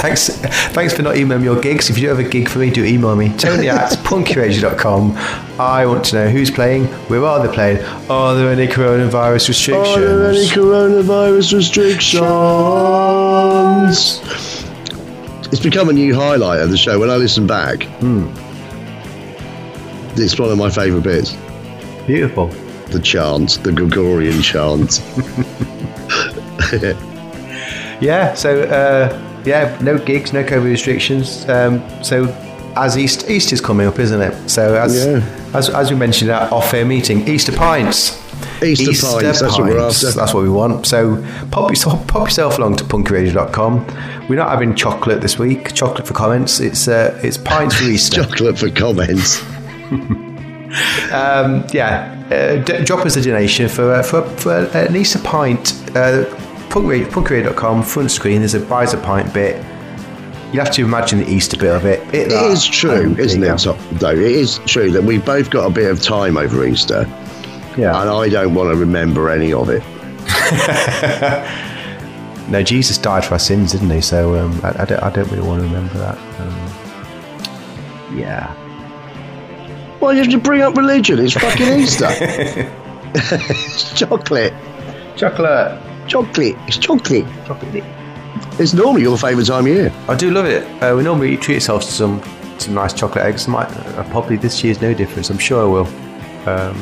thanks, 0.00 0.28
thanks 0.72 0.94
for 0.94 1.02
not 1.02 1.16
emailing 1.16 1.42
me 1.42 1.46
your 1.46 1.60
gigs. 1.60 1.90
If 1.90 1.96
you 1.98 2.02
do 2.02 2.08
have 2.08 2.18
a 2.18 2.28
gig 2.28 2.48
for 2.48 2.58
me, 2.58 2.70
do 2.70 2.84
email 2.84 3.14
me. 3.16 3.28
Tony 3.36 3.68
at 3.68 3.92
punkyradio.com. 4.04 5.16
I 5.60 5.86
want 5.86 6.04
to 6.06 6.16
know 6.16 6.28
who's 6.28 6.50
playing, 6.50 6.86
where 7.08 7.24
are 7.24 7.46
they 7.46 7.52
playing, 7.52 7.84
are 8.08 8.34
there 8.34 8.50
any 8.50 8.66
coronavirus 8.66 9.48
restrictions? 9.48 9.96
Are 9.96 10.00
there 10.00 10.30
any 10.30 10.46
coronavirus 10.46 11.54
restrictions? 11.54 12.24
It's 15.50 15.60
become 15.62 15.88
a 15.88 15.92
new 15.92 16.14
highlight 16.14 16.60
of 16.60 16.70
the 16.70 16.76
show. 16.76 16.98
When 16.98 17.10
I 17.10 17.16
listen 17.16 17.46
back, 17.46 17.86
it's 20.16 20.38
one 20.38 20.50
of 20.50 20.58
my 20.58 20.70
favourite 20.70 21.04
bits. 21.04 21.36
Beautiful. 22.06 22.48
The 22.88 23.00
chant, 23.00 23.58
the 23.64 23.72
Gregorian 23.72 24.40
chant. 24.42 25.02
Yeah, 28.00 28.34
so 28.34 28.62
uh, 28.62 29.42
yeah, 29.44 29.76
no 29.82 29.98
gigs, 29.98 30.32
no 30.32 30.44
COVID 30.44 30.64
restrictions. 30.64 31.48
Um, 31.48 31.82
so 32.02 32.26
as 32.76 32.96
East 32.96 33.28
East 33.28 33.52
is 33.52 33.60
coming 33.60 33.86
up, 33.86 33.98
isn't 33.98 34.20
it? 34.20 34.48
So 34.48 34.74
as 34.76 35.04
Yeah. 35.06 35.22
as, 35.54 35.68
as 35.70 35.90
we 35.90 35.96
mentioned 35.96 36.30
at 36.30 36.52
off-air 36.52 36.84
meeting, 36.84 37.26
Easter 37.28 37.52
pints. 37.52 38.16
Easter, 38.62 38.86
pies, 39.06 39.40
that's 39.40 39.58
what 39.58 39.68
we're 39.68 39.78
after. 39.80 40.10
That's 40.12 40.32
what 40.34 40.42
we 40.44 40.48
want. 40.50 40.86
So 40.86 41.24
pop 41.50 41.70
yourself, 41.70 42.06
pop 42.06 42.26
yourself 42.28 42.58
along 42.58 42.76
to 42.76 42.84
punkyradio.com. 42.84 44.26
We're 44.28 44.36
not 44.36 44.50
having 44.50 44.74
chocolate 44.76 45.20
this 45.20 45.38
week. 45.38 45.74
Chocolate 45.74 46.06
for 46.06 46.14
comments. 46.14 46.60
It's 46.60 46.86
uh, 46.88 47.18
it's 47.22 47.36
pints 47.36 47.76
for 47.76 47.84
Easter. 47.84 48.22
Chocolate 48.24 48.58
for 48.58 48.70
comments. 48.70 49.42
yeah, 51.72 52.14
uh, 52.30 52.62
d- 52.62 52.84
drop 52.84 53.04
us 53.06 53.16
a 53.16 53.22
donation 53.22 53.68
for 53.68 53.92
uh, 53.92 54.02
for, 54.02 54.22
for 54.38 54.66
an 54.76 54.94
Easter 54.96 55.18
pint. 55.20 55.72
Uh, 55.96 56.24
punkyradio.com 56.82 57.82
front 57.82 58.10
screen. 58.10 58.40
There's 58.40 58.54
a 58.54 58.60
buys 58.60 58.94
a 58.94 58.98
pint 58.98 59.32
bit. 59.32 59.56
You 60.52 60.60
have 60.60 60.70
to 60.72 60.84
imagine 60.84 61.18
the 61.20 61.28
Easter 61.30 61.58
bit 61.58 61.74
of 61.74 61.84
it. 61.84 62.00
It 62.14 62.30
that, 62.30 62.44
is 62.50 62.66
true, 62.66 63.14
isn't 63.18 63.42
it. 63.42 63.58
Though 63.98 64.10
it 64.10 64.18
is 64.18 64.58
true 64.66 64.90
that 64.92 65.04
we've 65.04 65.24
both 65.24 65.50
got 65.50 65.66
a 65.66 65.70
bit 65.70 65.90
of 65.90 66.00
time 66.02 66.36
over 66.38 66.66
Easter, 66.66 67.04
Yeah. 67.76 68.00
and 68.00 68.08
I 68.08 68.28
don't 68.30 68.54
want 68.54 68.70
to 68.72 68.76
remember 68.76 69.28
any 69.28 69.52
of 69.52 69.68
it. 69.68 69.82
No, 72.48 72.62
Jesus 72.62 72.96
died 72.96 73.26
for 73.26 73.34
our 73.34 73.38
sins, 73.38 73.72
didn't 73.72 73.90
he? 73.90 74.00
So 74.00 74.34
um, 74.38 74.58
I, 74.64 74.82
I, 74.82 74.84
don't, 74.86 75.02
I 75.02 75.10
don't 75.10 75.30
really 75.30 75.46
want 75.46 75.60
to 75.60 75.66
remember 75.68 75.98
that. 75.98 76.16
Um, 76.40 78.16
yeah. 78.18 78.54
Why 79.98 80.12
you 80.12 80.18
have 80.18 80.30
to 80.30 80.38
bring 80.38 80.62
up 80.62 80.74
religion? 80.74 81.18
It's 81.18 81.34
fucking 81.34 81.80
Easter. 81.80 82.08
it's 83.14 83.98
chocolate, 83.98 84.54
Chocolate. 85.16 85.78
Chocolate. 86.08 86.56
It's 86.66 86.78
chocolate. 86.78 87.26
Chocolate. 87.46 87.84
It's 88.58 88.72
normally 88.74 89.02
your 89.02 89.16
favourite 89.16 89.46
time 89.46 89.66
of 89.66 89.72
year. 89.72 89.92
I 90.08 90.14
do 90.16 90.30
love 90.30 90.46
it. 90.46 90.64
Uh, 90.82 90.94
we 90.96 91.02
normally 91.02 91.36
treat 91.36 91.56
ourselves 91.56 91.86
to 91.86 91.92
some 91.92 92.22
some 92.58 92.74
nice 92.74 92.92
chocolate 92.92 93.24
eggs. 93.24 93.46
Might, 93.46 93.68
uh, 93.70 94.02
probably 94.10 94.36
this 94.36 94.64
year's 94.64 94.80
no 94.80 94.92
difference. 94.94 95.30
I'm 95.30 95.38
sure 95.38 95.62
I 95.62 95.66
will. 95.66 95.86
Um, 96.48 96.76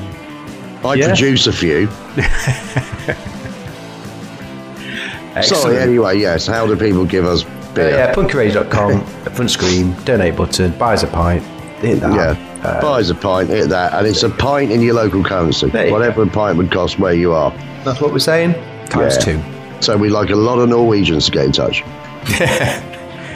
I 0.85 0.95
Yeah. 0.95 1.09
produce 1.09 1.47
a 1.47 1.53
few. 1.53 1.89
Sorry, 5.43 5.79
anyway, 5.79 6.19
yes. 6.19 6.47
How 6.47 6.67
do 6.67 6.75
people 6.77 7.05
give 7.05 7.27
us 7.27 7.45
Uh, 7.45 7.49
yeah, 7.83 8.15
punkrage.com, 8.15 9.05
front 9.35 9.51
screen, 9.51 9.95
donate 10.07 10.35
button, 10.35 10.71
buys 10.79 11.03
a 11.03 11.07
pint, 11.07 11.43
hit 11.83 12.01
that. 12.01 12.15
Yeah. 12.15 12.81
Buys 12.81 13.11
a 13.11 13.15
pint, 13.15 13.51
hit 13.51 13.69
that, 13.69 13.93
and 13.93 14.07
it's 14.07 14.23
a 14.23 14.31
pint 14.31 14.73
in 14.73 14.81
your 14.81 14.95
local 14.95 15.23
currency. 15.23 15.67
You 15.67 15.93
Whatever 15.93 16.23
a 16.23 16.27
pint 16.27 16.57
would 16.57 16.71
cost 16.73 16.99
where 16.99 17.12
you 17.12 17.35
are. 17.35 17.51
That's 17.85 18.01
what 18.01 18.12
we're 18.12 18.19
saying. 18.19 18.55
Times 18.90 19.14
Yeah. 19.16 19.20
two. 19.22 19.42
So 19.81 19.96
we 19.96 20.09
like 20.09 20.31
a 20.31 20.37
lot 20.37 20.59
of 20.59 20.68
Norwegians 20.68 21.27
to 21.27 21.31
get 21.33 21.44
in 21.44 21.53
touch. 21.53 21.81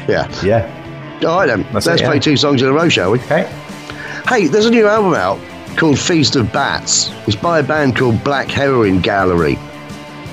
yeah. 0.08 0.28
Yeah. 0.42 0.76
All 1.26 1.38
right 1.38 1.46
then. 1.46 1.62
That's 1.72 1.86
Let's 1.86 2.00
it, 2.00 2.04
yeah. 2.04 2.10
play 2.10 2.18
two 2.18 2.36
songs 2.36 2.62
in 2.62 2.68
a 2.68 2.72
row, 2.72 2.88
shall 2.88 3.10
we? 3.12 3.18
Okay. 3.20 3.48
Hey, 4.28 4.46
there's 4.46 4.66
a 4.66 4.70
new 4.70 4.86
album 4.86 5.14
out 5.14 5.38
called 5.76 5.98
Feast 5.98 6.36
of 6.36 6.52
Bats. 6.52 7.10
It's 7.26 7.36
by 7.36 7.58
a 7.60 7.62
band 7.62 7.96
called 7.96 8.22
Black 8.24 8.48
Heroin 8.48 9.00
Gallery. 9.00 9.56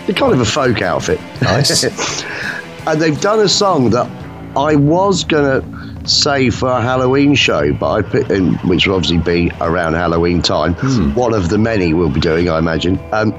They're 0.05 0.15
kind 0.15 0.33
of 0.33 0.39
a 0.39 0.45
folk 0.45 0.81
outfit. 0.81 1.19
Nice. 1.41 1.83
and 2.87 3.01
they've 3.01 3.19
done 3.19 3.39
a 3.39 3.49
song 3.49 3.89
that 3.91 4.09
I 4.55 4.75
was 4.75 5.23
gonna 5.23 5.61
say 6.07 6.49
for 6.49 6.69
a 6.69 6.81
Halloween 6.81 7.35
show, 7.35 7.73
but 7.73 7.91
I 7.91 8.01
put 8.01 8.31
in, 8.31 8.53
which 8.59 8.87
will 8.87 8.95
obviously 8.95 9.17
be 9.17 9.51
around 9.59 9.93
Halloween 9.93 10.41
time. 10.41 10.73
One 11.15 11.33
of 11.33 11.49
the 11.49 11.57
many 11.57 11.93
we'll 11.93 12.09
be 12.09 12.21
doing, 12.21 12.49
I 12.49 12.57
imagine. 12.59 12.97
Um, 13.11 13.37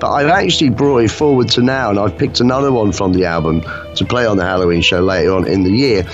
but 0.00 0.10
I've 0.10 0.28
actually 0.28 0.70
brought 0.70 0.98
it 0.98 1.10
forward 1.10 1.48
to 1.50 1.62
now, 1.62 1.90
and 1.90 1.98
I've 1.98 2.16
picked 2.16 2.40
another 2.40 2.72
one 2.72 2.92
from 2.92 3.12
the 3.12 3.26
album 3.26 3.62
to 3.94 4.04
play 4.04 4.26
on 4.26 4.36
the 4.38 4.44
Halloween 4.44 4.80
show 4.80 5.00
later 5.00 5.32
on 5.32 5.46
in 5.46 5.62
the 5.62 5.70
year. 5.70 6.04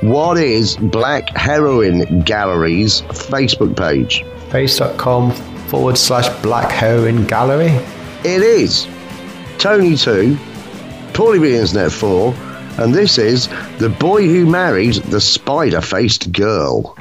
What 0.00 0.38
is 0.38 0.76
Black 0.76 1.28
Heroin 1.36 2.20
Gallery's 2.22 3.02
Facebook 3.02 3.76
page? 3.76 4.24
Face.com 4.50 5.32
forward 5.68 5.98
slash 5.98 6.28
black 6.42 6.70
heroin 6.70 7.26
gallery. 7.26 7.72
It 8.24 8.42
is 8.42 8.86
Tony 9.58 9.96
2, 9.96 10.36
Paulie 11.12 11.40
B 11.40 11.56
Internet 11.56 11.92
4, 11.92 12.34
and 12.78 12.94
this 12.94 13.18
is 13.18 13.48
The 13.78 13.88
Boy 13.88 14.26
Who 14.26 14.46
Married 14.46 14.94
the 14.94 15.20
Spider 15.20 15.80
Faced 15.80 16.32
Girl. 16.32 16.96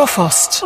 Grofost. 0.00 0.64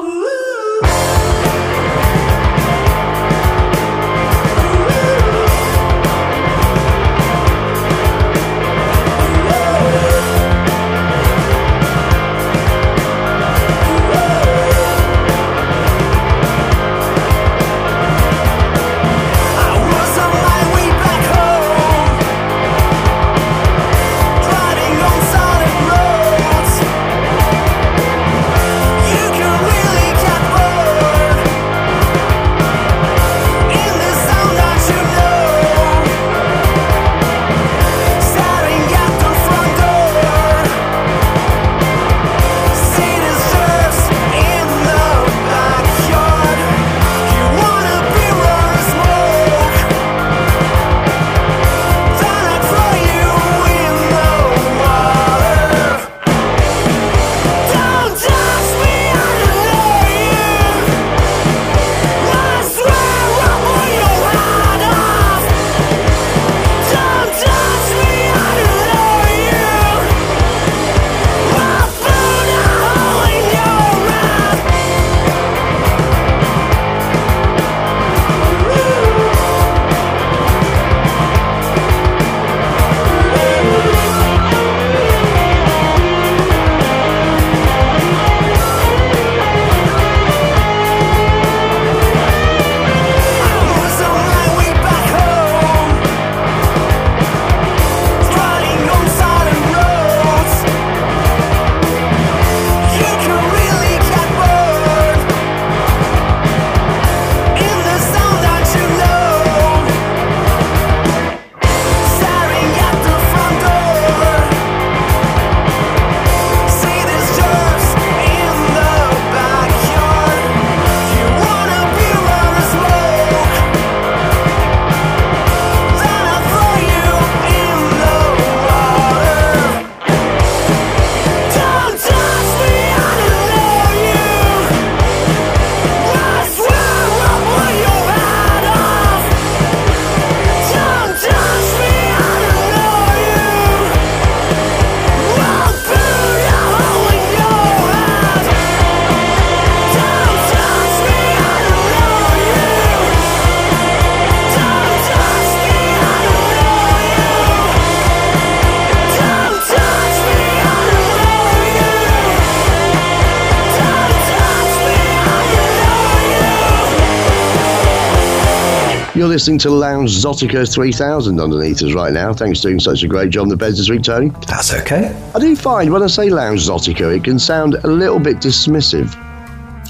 Listening 169.34 169.58
to 169.58 169.68
Lounge 169.68 170.12
Zotica 170.12 170.72
3000 170.72 171.40
underneath 171.40 171.82
us 171.82 171.92
right 171.92 172.12
now. 172.12 172.32
Thanks 172.32 172.60
for 172.60 172.68
doing 172.68 172.78
such 172.78 173.02
a 173.02 173.08
great 173.08 173.30
job 173.30 173.42
on 173.42 173.48
the 173.48 173.56
beds 173.56 173.78
this 173.78 173.90
week, 173.90 174.04
Tony. 174.04 174.28
That's 174.46 174.72
okay. 174.72 175.12
I 175.34 175.40
do 175.40 175.56
find 175.56 175.92
when 175.92 176.04
I 176.04 176.06
say 176.06 176.30
Lounge 176.30 176.60
Zotica, 176.60 177.16
it 177.16 177.24
can 177.24 177.40
sound 177.40 177.74
a 177.82 177.88
little 177.88 178.20
bit 178.20 178.36
dismissive. 178.36 179.12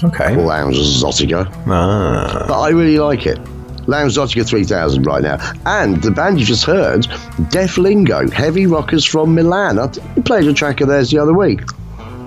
Okay. 0.03 0.35
Lounge 0.35 0.77
Zotica. 0.77 1.45
Ah. 1.67 2.45
But 2.47 2.59
I 2.59 2.69
really 2.69 2.97
like 2.97 3.27
it. 3.27 3.37
Lounge 3.85 4.15
Zotica 4.15 4.47
3000 4.47 5.03
right 5.03 5.21
now. 5.21 5.37
And 5.67 6.01
the 6.01 6.09
band 6.09 6.39
you 6.39 6.45
just 6.47 6.65
heard, 6.65 7.05
Def 7.51 7.77
Lingo, 7.77 8.27
heavy 8.31 8.65
rockers 8.65 9.05
from 9.05 9.35
Milan. 9.35 9.77
I 9.77 9.91
I 10.17 10.21
played 10.21 10.47
a 10.47 10.53
track 10.53 10.81
of 10.81 10.87
theirs 10.87 11.11
the 11.11 11.19
other 11.19 11.35
week. 11.35 11.61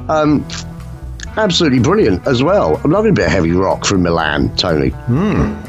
Um, 0.08 0.46
absolutely 1.38 1.78
brilliant 1.78 2.26
as 2.26 2.42
well. 2.42 2.80
I'm 2.84 2.90
loving 2.90 3.12
a 3.12 3.14
bit 3.14 3.26
of 3.26 3.32
heavy 3.32 3.52
rock 3.52 3.86
from 3.86 4.02
Milan, 4.02 4.54
Tony. 4.56 4.90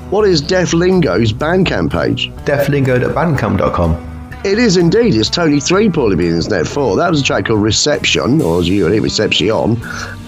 What 0.09 0.27
is 0.27 0.41
Def 0.41 0.73
Lingo's 0.73 1.31
Bandcamp 1.31 1.91
page? 1.91 2.29
Deflingo.bandcamp.com. 2.45 4.05
It 4.45 4.57
is 4.57 4.77
indeed. 4.77 5.15
It's 5.15 5.29
Tony 5.29 5.59
3, 5.59 5.89
Paulie 5.89 6.17
B, 6.17 6.29
Net 6.49 6.67
4. 6.67 6.95
That 6.95 7.09
was 7.09 7.21
a 7.21 7.23
track 7.23 7.45
called 7.45 7.61
Reception, 7.61 8.41
or 8.41 8.59
as 8.59 8.67
you 8.69 8.85
heard 8.85 8.93
it, 8.93 9.01
Reception. 9.01 9.77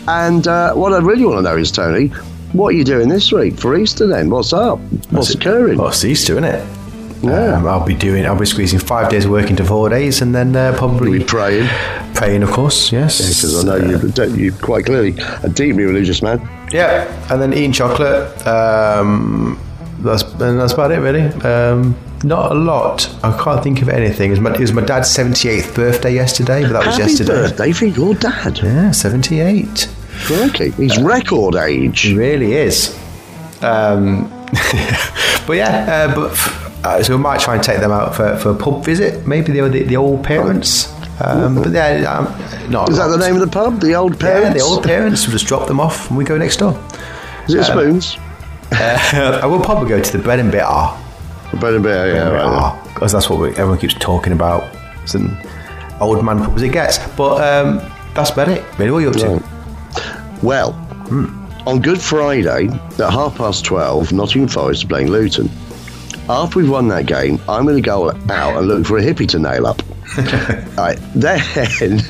And 0.07 0.47
uh, 0.47 0.73
what 0.73 0.93
I 0.93 0.99
really 0.99 1.25
want 1.25 1.37
to 1.37 1.41
know 1.43 1.57
is, 1.57 1.71
Tony, 1.71 2.07
what 2.53 2.69
are 2.69 2.77
you 2.77 2.83
doing 2.83 3.07
this 3.07 3.31
week 3.31 3.57
for 3.57 3.75
Easter 3.77 4.07
then? 4.07 4.29
What's 4.29 4.51
up? 4.53 4.79
What's 5.11 5.33
occurring? 5.33 5.77
Well, 5.77 5.87
it's 5.89 6.03
Easter, 6.03 6.33
isn't 6.33 6.43
it? 6.43 6.80
Yeah. 7.23 7.55
Um, 7.57 7.67
I'll 7.67 7.85
be 7.85 7.93
doing. 7.95 8.25
I'll 8.25 8.39
be 8.39 8.45
squeezing 8.45 8.79
five 8.79 9.09
days 9.09 9.27
work 9.27 9.49
into 9.49 9.63
four 9.63 9.89
days, 9.89 10.21
and 10.21 10.33
then 10.33 10.55
uh, 10.55 10.73
probably 10.77 11.19
We're 11.19 11.25
praying, 11.25 11.67
praying, 12.15 12.43
of 12.43 12.49
course. 12.51 12.91
Yes, 12.91 13.17
because 13.19 13.63
I 13.63 13.67
know 13.67 13.75
you, 13.85 14.35
you're 14.35 14.53
quite 14.57 14.85
clearly 14.85 15.15
a 15.43 15.49
deeply 15.49 15.83
religious 15.83 16.21
man. 16.21 16.39
Yeah, 16.71 17.05
and 17.31 17.41
then 17.41 17.53
eating 17.53 17.73
chocolate. 17.73 18.45
Um, 18.47 19.59
that's 19.99 20.23
and 20.23 20.59
that's 20.59 20.73
about 20.73 20.91
it, 20.91 20.99
really. 20.99 21.21
Um, 21.43 21.95
not 22.23 22.51
a 22.51 22.55
lot. 22.55 23.13
I 23.23 23.37
can't 23.43 23.63
think 23.63 23.81
of 23.81 23.89
anything. 23.89 24.29
It 24.29 24.31
was 24.31 24.39
my, 24.39 24.53
it 24.53 24.59
was 24.59 24.73
my 24.73 24.83
dad's 24.83 25.09
seventy 25.09 25.49
eighth 25.49 25.75
birthday 25.75 26.13
yesterday, 26.13 26.63
but 26.63 26.73
that 26.73 26.85
was 26.85 26.97
Happy 26.97 27.09
yesterday. 27.11 27.33
birthday 27.33 27.71
for 27.71 27.85
your 27.85 28.13
dad. 28.15 28.59
Yeah, 28.59 28.91
seventy 28.91 29.39
eight. 29.39 29.87
Crikey. 30.25 30.71
He's 30.71 30.99
record 31.01 31.55
age. 31.55 32.05
It 32.07 32.15
really 32.17 32.53
is. 32.53 32.97
Um, 33.61 34.29
but 35.47 35.53
yeah, 35.53 36.07
uh, 36.09 36.15
but 36.15 36.35
uh, 36.83 37.03
so 37.03 37.15
we 37.15 37.21
might 37.21 37.39
try 37.39 37.55
and 37.55 37.63
take 37.63 37.79
them 37.79 37.91
out 37.91 38.15
for, 38.15 38.35
for 38.37 38.51
a 38.51 38.55
pub 38.55 38.83
visit. 38.83 39.25
Maybe 39.27 39.51
the 39.53 39.67
the, 39.69 39.83
the 39.83 39.97
old 39.97 40.23
parents. 40.23 40.91
Um, 41.23 41.55
but 41.55 41.71
yeah, 41.71 42.11
um, 42.11 42.71
not. 42.71 42.89
Is 42.89 42.97
that 42.97 43.07
the 43.07 43.17
name 43.17 43.35
of 43.35 43.41
the 43.41 43.47
pub? 43.47 43.79
The 43.79 43.93
old 43.93 44.13
Yeah, 44.13 44.19
parents? 44.19 44.59
the 44.59 44.65
old 44.65 44.83
parents. 44.83 45.27
We'll 45.27 45.33
just 45.33 45.45
drop 45.45 45.67
them 45.67 45.79
off 45.79 46.09
and 46.09 46.17
we 46.17 46.23
go 46.23 46.37
next 46.37 46.57
door. 46.57 46.73
Is 47.47 47.53
it 47.53 47.63
Spoons? 47.65 48.17
I 48.71 49.45
will 49.45 49.59
probably 49.61 49.89
go 49.89 50.01
to 50.01 50.11
the 50.17 50.23
bread 50.23 50.39
and 50.39 50.51
bitter. 50.51 50.89
Bread 51.59 51.73
and 51.73 51.83
beer, 51.83 52.15
yeah, 52.15 52.29
right. 52.29 52.83
because 52.93 53.11
that's 53.11 53.29
what 53.29 53.39
we, 53.39 53.49
everyone 53.49 53.77
keeps 53.77 53.93
talking 53.95 54.31
about. 54.31 54.63
It's 55.03 55.13
an 55.15 55.37
old 55.99 56.23
man 56.23 56.39
pub 56.39 56.55
as 56.55 56.63
it 56.63 56.69
gets. 56.71 56.97
But 57.09 57.41
um, 57.41 57.81
that's 58.15 58.29
about 58.31 58.47
it. 58.47 58.63
Really, 58.79 58.91
what 58.91 58.97
are 58.99 59.01
you 59.01 59.09
up 59.09 59.15
to? 59.17 59.27
Right. 59.27 60.43
Well, 60.43 60.73
on 61.67 61.81
Good 61.81 62.01
Friday 62.01 62.67
at 62.69 62.99
half 62.99 63.35
past 63.35 63.65
12, 63.65 64.13
Nottingham 64.13 64.47
Forest 64.47 64.85
are 64.85 64.87
playing 64.87 65.07
Luton. 65.11 65.49
After 66.29 66.59
we've 66.59 66.69
won 66.69 66.87
that 66.89 67.07
game, 67.07 67.39
I'm 67.49 67.63
going 67.65 67.75
to 67.75 67.81
go 67.81 68.11
out 68.11 68.57
and 68.57 68.67
look 68.67 68.85
for 68.85 68.97
a 68.97 69.01
hippie 69.01 69.27
to 69.29 69.39
nail 69.39 69.67
up. 69.67 69.81
right, 70.77 70.97
then, 71.15 72.01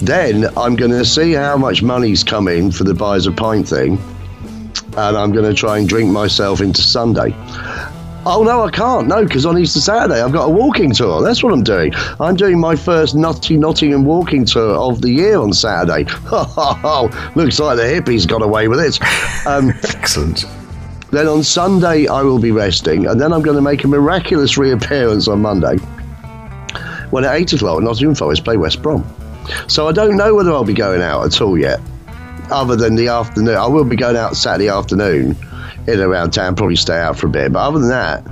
then 0.00 0.46
I'm 0.56 0.76
going 0.76 0.90
to 0.92 1.04
see 1.04 1.32
how 1.32 1.56
much 1.56 1.82
money's 1.82 2.22
come 2.22 2.48
in 2.48 2.70
for 2.70 2.84
the 2.84 2.94
buys 2.94 3.26
a 3.26 3.32
pint 3.32 3.68
thing, 3.68 3.98
and 4.96 5.16
I'm 5.16 5.32
going 5.32 5.44
to 5.44 5.54
try 5.54 5.78
and 5.78 5.88
drink 5.88 6.10
myself 6.10 6.60
into 6.60 6.82
Sunday. 6.82 7.34
Oh 8.26 8.42
no, 8.42 8.64
I 8.64 8.70
can't. 8.70 9.06
No, 9.08 9.24
because 9.24 9.46
on 9.46 9.56
Easter 9.56 9.80
Saturday 9.80 10.20
I've 10.20 10.32
got 10.32 10.46
a 10.46 10.50
walking 10.50 10.92
tour. 10.92 11.22
That's 11.22 11.42
what 11.42 11.52
I'm 11.52 11.62
doing. 11.62 11.94
I'm 12.20 12.36
doing 12.36 12.60
my 12.60 12.76
first 12.76 13.14
Nutty 13.14 13.56
Nottingham 13.56 14.04
walking 14.04 14.44
tour 14.44 14.74
of 14.74 15.00
the 15.00 15.10
year 15.10 15.38
on 15.38 15.52
Saturday. 15.52 16.04
Looks 17.34 17.58
like 17.58 17.78
the 17.78 17.84
hippies 17.84 18.28
got 18.28 18.42
away 18.42 18.68
with 18.68 18.80
it. 18.80 19.00
Um, 19.46 19.70
Excellent. 19.82 20.44
Then 21.10 21.26
on 21.26 21.42
Sunday 21.42 22.06
I 22.06 22.22
will 22.22 22.38
be 22.38 22.50
resting, 22.50 23.06
and 23.06 23.20
then 23.20 23.32
I'm 23.32 23.42
going 23.42 23.56
to 23.56 23.62
make 23.62 23.84
a 23.84 23.88
miraculous 23.88 24.58
reappearance 24.58 25.28
on 25.28 25.40
Monday 25.40 25.76
when 27.10 27.24
at 27.24 27.34
eight 27.34 27.52
o'clock 27.52 27.82
Nottingham 27.82 28.14
Forest 28.14 28.44
play 28.44 28.56
West 28.56 28.82
Brom. 28.82 29.04
So 29.66 29.88
I 29.88 29.92
don't 29.92 30.16
know 30.16 30.34
whether 30.34 30.50
I'll 30.52 30.64
be 30.64 30.74
going 30.74 31.00
out 31.00 31.24
at 31.24 31.40
all 31.40 31.56
yet, 31.56 31.80
other 32.50 32.76
than 32.76 32.94
the 32.96 33.08
afternoon. 33.08 33.54
I 33.54 33.66
will 33.66 33.84
be 33.84 33.96
going 33.96 34.16
out 34.16 34.36
Saturday 34.36 34.68
afternoon 34.68 35.36
in 35.86 35.94
and 35.94 36.00
around 36.02 36.32
town, 36.32 36.54
probably 36.54 36.76
stay 36.76 36.98
out 36.98 37.18
for 37.18 37.26
a 37.26 37.30
bit. 37.30 37.52
But 37.52 37.60
other 37.60 37.78
than 37.78 37.88
that, 37.88 38.26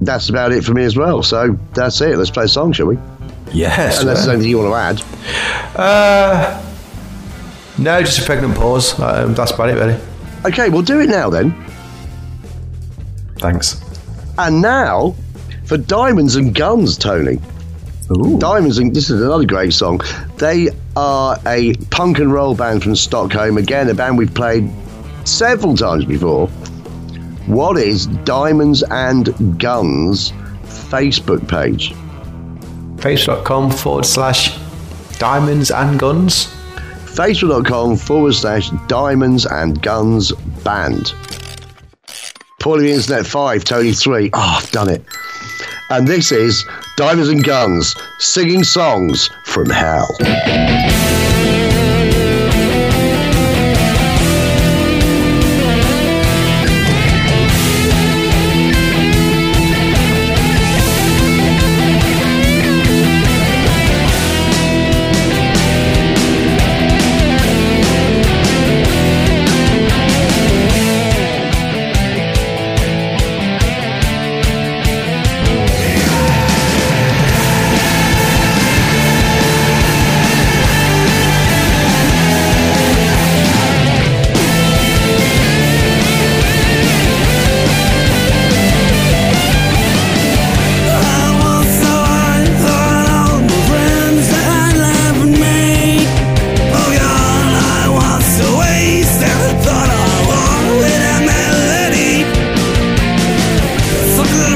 that's 0.00 0.28
about 0.28 0.50
it 0.50 0.64
for 0.64 0.74
me 0.74 0.82
as 0.82 0.96
well. 0.96 1.22
So 1.22 1.56
that's 1.74 2.00
it. 2.00 2.18
Let's 2.18 2.30
play 2.30 2.44
a 2.44 2.48
song, 2.48 2.72
shall 2.72 2.86
we? 2.86 2.98
Yes. 3.52 4.00
Unless 4.00 4.24
there's 4.24 4.28
anything 4.28 4.50
you 4.50 4.58
want 4.58 4.98
to 4.98 5.04
add. 5.04 5.78
Uh, 5.78 6.62
no, 7.78 8.00
just 8.02 8.18
a 8.18 8.22
pregnant 8.24 8.56
pause. 8.56 8.98
Um, 8.98 9.34
that's 9.34 9.52
about 9.52 9.68
it, 9.68 9.74
really. 9.74 10.00
Okay, 10.44 10.70
we'll 10.70 10.82
do 10.82 10.98
it 11.00 11.08
now 11.08 11.30
then. 11.30 11.54
Thanks. 13.42 13.82
And 14.38 14.62
now 14.62 15.14
for 15.64 15.76
Diamonds 15.76 16.36
and 16.36 16.54
Guns, 16.54 16.96
Tony. 16.96 17.38
Diamonds 18.38 18.78
and 18.78 18.94
this 18.94 19.10
is 19.10 19.20
another 19.20 19.46
great 19.46 19.72
song. 19.72 20.00
They 20.36 20.68
are 20.96 21.38
a 21.46 21.74
punk 21.90 22.18
and 22.18 22.32
roll 22.32 22.54
band 22.54 22.82
from 22.82 22.94
Stockholm. 22.94 23.58
Again, 23.58 23.88
a 23.88 23.94
band 23.94 24.18
we've 24.18 24.32
played 24.32 24.70
several 25.24 25.76
times 25.76 26.04
before. 26.04 26.46
What 27.46 27.78
is 27.78 28.06
Diamonds 28.06 28.82
and 28.90 29.58
Guns 29.58 30.32
Facebook 30.64 31.48
page? 31.48 31.92
Facebook.com 33.02 33.70
forward 33.70 34.06
slash 34.06 34.56
diamonds 35.18 35.70
and 35.70 35.98
guns. 35.98 36.46
Facebook.com 37.06 37.96
forward 37.96 38.34
slash 38.34 38.70
Diamonds 38.88 39.46
and 39.46 39.80
Guns 39.82 40.32
Band. 40.64 41.12
Paulie 42.62 42.94
Internet 42.94 43.26
5, 43.26 43.64
Tony 43.64 43.92
3. 43.92 44.30
Oh, 44.32 44.58
I've 44.60 44.70
done 44.70 44.88
it. 44.88 45.04
And 45.90 46.06
this 46.06 46.30
is 46.30 46.64
Divers 46.96 47.28
and 47.28 47.42
Guns 47.42 47.96
singing 48.20 48.62
songs 48.62 49.28
from 49.44 49.68
hell. 49.68 50.08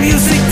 music 0.01 0.46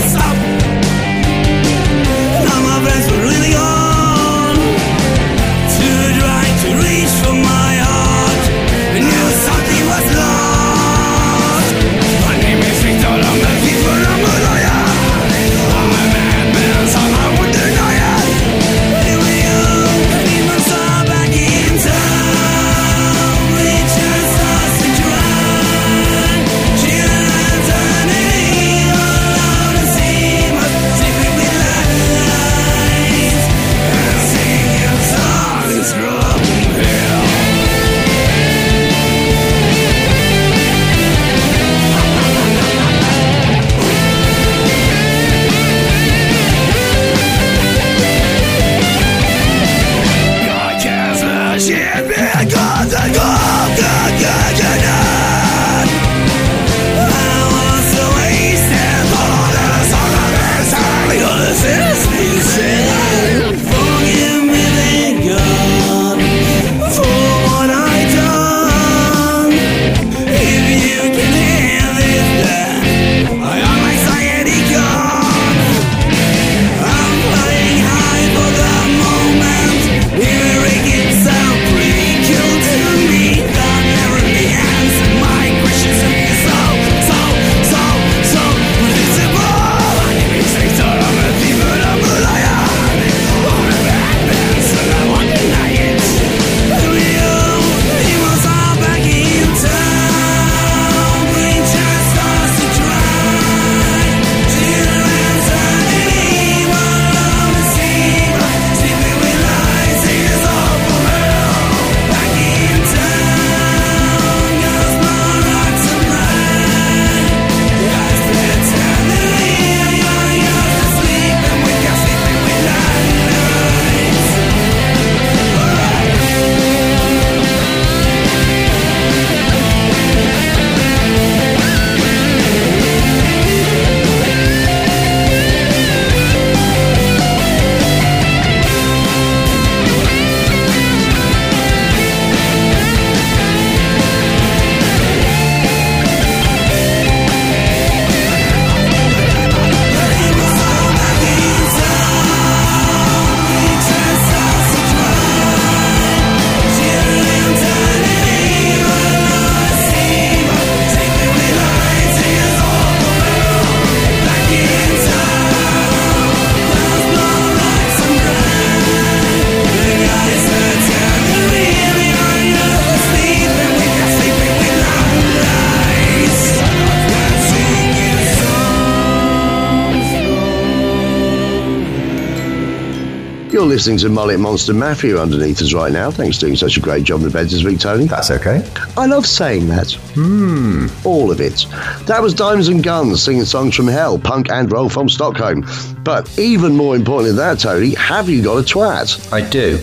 listening 183.85 183.99
to 183.99 184.09
Mullet 184.09 184.39
Monster 184.39 184.73
Mafia 184.73 185.15
underneath 185.21 185.61
us 185.61 185.71
right 185.71 185.91
now. 185.91 186.09
Thanks 186.09 186.37
for 186.37 186.47
doing 186.47 186.55
such 186.55 186.75
a 186.75 186.79
great 186.79 187.03
job 187.03 187.19
in 187.19 187.25
the 187.27 187.29
beds 187.29 187.51
this 187.51 187.63
week, 187.63 187.79
Tony. 187.79 188.05
That's 188.05 188.31
okay. 188.31 188.67
I 188.97 189.05
love 189.05 189.27
saying 189.27 189.67
that. 189.67 189.91
Hmm. 190.15 190.87
All 191.03 191.29
of 191.29 191.39
it. 191.39 191.67
That 192.07 192.19
was 192.19 192.33
Diamonds 192.33 192.67
and 192.67 192.83
Guns 192.83 193.21
singing 193.21 193.45
songs 193.45 193.75
from 193.75 193.85
hell, 193.87 194.17
punk 194.17 194.49
and 194.49 194.71
roll 194.71 194.89
from 194.89 195.07
Stockholm. 195.07 195.67
But 196.03 196.39
even 196.39 196.75
more 196.75 196.95
important 196.95 197.27
than 197.27 197.35
that, 197.35 197.59
Tony, 197.59 197.93
have 197.93 198.27
you 198.27 198.41
got 198.41 198.57
a 198.57 198.63
twat? 198.63 199.31
I 199.31 199.47
do. 199.47 199.73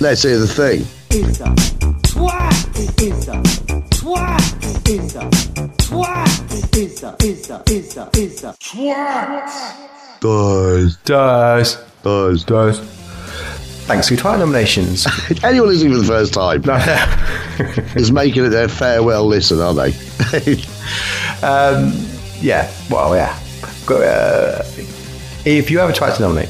Let's 0.00 0.24
hear 0.24 0.38
the 0.38 0.48
thing. 0.48 0.80
It's 1.10 1.38
a 1.38 1.44
twat. 1.44 3.00
It's 3.00 3.28
a 3.28 3.40
twat. 3.94 4.88
It's 4.90 5.14
a 5.14 5.20
twat. 5.78 6.76
It's 6.76 7.02
a 7.04 7.16
it's 7.20 7.50
a 7.50 7.62
it's 7.68 7.96
a 7.96 8.10
it's 8.14 8.42
a 8.42 8.52
twat. 8.58 10.20
Buzz, 10.20 10.96
Does. 11.04 11.76
buzz. 12.02 12.42
Does. 12.42 12.95
Thanks 13.86 14.08
for 14.08 14.14
your 14.14 14.22
twat 14.22 14.40
nominations. 14.40 15.06
Anyone 15.44 15.68
listening 15.68 15.92
for 15.92 15.98
the 16.00 16.04
first 16.06 16.34
time 16.34 16.60
No, 16.62 16.74
is 17.94 18.10
making 18.10 18.44
it 18.44 18.48
their 18.48 18.68
farewell 18.68 19.24
listen, 19.24 19.60
aren't 19.60 19.78
they? 19.78 19.92
um, 21.46 21.92
yeah. 22.40 22.68
Well, 22.90 23.14
yeah. 23.14 23.38
Uh, 23.88 24.64
if 25.44 25.70
you 25.70 25.78
have 25.78 25.88
a 25.88 25.92
twat 25.92 26.16
to 26.16 26.22
nominate, 26.22 26.48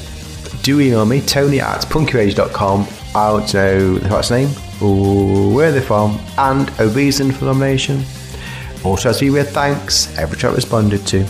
do 0.63 0.79
email 0.79 1.05
me, 1.05 1.21
tony 1.21 1.59
at 1.59 1.81
punkyrage.com. 1.81 2.87
I 3.13 3.31
want 3.31 3.49
to 3.49 3.57
know 3.57 3.95
the 3.99 4.09
twat's 4.09 4.31
name, 4.31 4.49
or 4.81 5.53
where 5.53 5.71
they're 5.71 5.81
from, 5.83 6.19
and 6.39 6.71
a 6.79 6.87
reason 6.87 7.31
for 7.31 7.45
nomination. 7.45 8.03
Also 8.83 9.09
has 9.09 9.19
to 9.19 9.25
be 9.25 9.29
with 9.29 9.51
thanks, 9.51 10.17
every 10.17 10.37
twat 10.37 10.55
responded 10.55 11.05
to. 11.05 11.23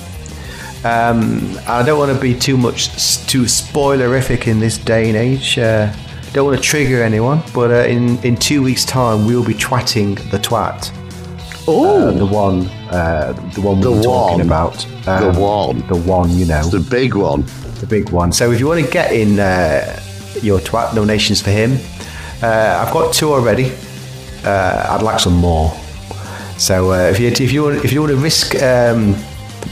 Um, 0.85 1.57
I 1.67 1.83
don't 1.83 1.97
want 1.99 2.13
to 2.15 2.19
be 2.21 2.33
too 2.37 2.57
much 2.57 2.89
too 3.27 3.43
spoilerific 3.43 4.47
in 4.47 4.59
this 4.59 4.77
day 4.77 5.07
and 5.09 5.17
age. 5.17 5.57
Uh, 5.57 5.91
don't 6.33 6.45
want 6.45 6.57
to 6.57 6.63
trigger 6.63 7.01
anyone, 7.03 7.41
but 7.53 7.71
uh, 7.71 7.87
in 7.89 8.17
in 8.23 8.35
two 8.35 8.61
weeks' 8.61 8.85
time 8.85 9.25
we'll 9.25 9.43
be 9.45 9.53
twatting 9.55 10.15
the 10.31 10.37
twat. 10.37 10.91
Oh, 11.69 12.07
Uh, 12.07 12.11
the 12.11 12.25
one, 12.25 12.67
uh, 12.91 13.33
the 13.53 13.61
one 13.61 13.81
The 13.81 13.91
were 13.91 14.01
talking 14.01 14.41
about. 14.45 14.77
The 15.03 15.33
one. 15.37 15.85
the 15.87 15.97
one. 15.97 16.29
You 16.37 16.45
know, 16.45 16.63
the 16.69 16.79
big 16.79 17.13
one. 17.15 17.43
the 17.81 17.87
big 17.87 18.09
one. 18.11 18.31
So 18.31 18.51
if 18.51 18.59
you 18.59 18.67
want 18.67 18.85
to 18.85 18.91
get 18.91 19.11
in 19.11 19.39
uh, 19.39 19.99
your 20.41 20.59
twat 20.59 20.93
nominations 20.95 21.41
for 21.41 21.51
him, 21.51 21.77
uh, 22.41 22.83
I've 22.85 22.93
got 22.93 23.13
two 23.13 23.33
already. 23.33 23.71
Uh, 24.45 24.87
I'd 24.95 25.01
like 25.01 25.19
some 25.19 25.35
more. 25.35 25.71
So 26.57 26.91
uh, 26.91 27.09
if 27.11 27.19
you 27.19 27.27
if 27.27 27.51
you 27.51 27.63
want 27.63 27.83
if 27.85 27.91
you 27.91 27.99
want 28.01 28.11
to 28.11 28.17
risk 28.23 28.55
um, 28.61 29.15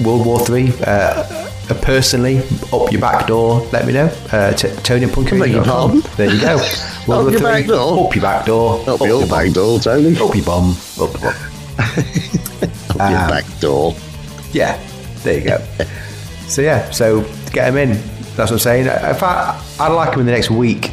World 0.04 0.26
War 0.26 0.40
Three 0.40 0.72
uh, 0.82 1.24
uh, 1.70 1.74
personally 1.82 2.40
up 2.74 2.92
your 2.92 3.02
back 3.02 3.28
door, 3.28 3.62
let 3.72 3.86
me 3.86 3.94
know. 3.94 4.06
Uh, 4.32 4.54
t- 4.54 4.74
Tony 4.84 5.04
and 5.04 5.14
Punky. 5.14 5.40
Beg 5.40 5.52
your 5.52 5.64
pardon? 5.64 6.02
There 6.18 6.34
you 6.34 6.42
go. 6.42 6.58
World 7.08 7.24
War 7.26 7.32
your 7.32 7.40
Three, 7.40 7.42
back 7.42 7.66
door? 7.66 8.08
Up 8.08 8.16
your 8.16 8.22
back 8.22 8.46
door. 8.46 8.90
Up 8.90 9.02
your 9.02 9.28
back 9.28 9.54
door, 9.54 9.80
Tony. 9.80 10.18
Up 10.18 10.36
your 10.36 10.46
bum. 10.46 10.72
Up 11.00 11.12
the 11.12 11.20
bum. 11.20 11.36
Up 13.02 13.12
your 13.12 13.30
back 13.30 13.60
door. 13.60 13.96
Yeah, 14.52 14.80
there 15.24 15.40
you 15.40 15.46
go. 15.46 15.58
so 16.48 16.62
yeah, 16.62 16.90
so 16.92 17.22
get 17.52 17.70
him 17.70 17.78
in. 17.78 17.92
That's 18.36 18.52
what 18.52 18.54
I'm 18.54 18.60
saying. 18.60 18.86
In 18.86 19.16
fact, 19.16 19.64
I'd 19.80 19.94
like 19.94 20.14
him 20.14 20.22
in 20.22 20.26
the 20.26 20.32
next 20.32 20.52
week. 20.52 20.92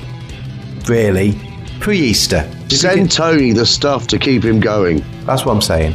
Really, 0.88 1.38
pre-Easter. 1.80 2.48
Send 2.68 3.10
Tony 3.10 3.52
the 3.52 3.66
stuff 3.66 4.06
to 4.08 4.18
keep 4.18 4.44
him 4.44 4.60
going. 4.60 5.04
That's 5.24 5.44
what 5.44 5.52
I'm 5.52 5.60
saying. 5.60 5.94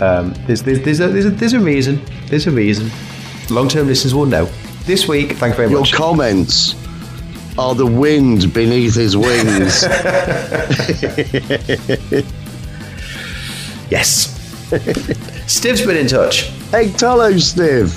Um, 0.00 0.34
there's, 0.46 0.62
there's, 0.62 0.80
there's, 0.82 1.00
a, 1.00 1.08
there's, 1.08 1.24
a, 1.26 1.30
there's 1.30 1.52
a 1.52 1.60
reason. 1.60 2.00
There's 2.32 2.46
a 2.46 2.50
reason. 2.50 2.90
Long-term 3.54 3.88
listeners 3.88 4.14
will 4.14 4.24
know. 4.24 4.46
This 4.86 5.06
week, 5.06 5.32
thank 5.32 5.52
you 5.52 5.56
very 5.58 5.70
Your 5.70 5.80
much. 5.80 5.90
Your 5.90 5.98
comments 5.98 6.74
are 7.58 7.74
the 7.74 7.84
wind 7.84 8.54
beneath 8.54 8.94
his 8.94 9.18
wings. 9.18 9.82
yes. 13.90 14.30
Steve's 15.46 15.84
been 15.84 15.98
in 15.98 16.06
touch. 16.06 16.44
Egtolo, 16.70 17.38
Steve. 17.38 17.92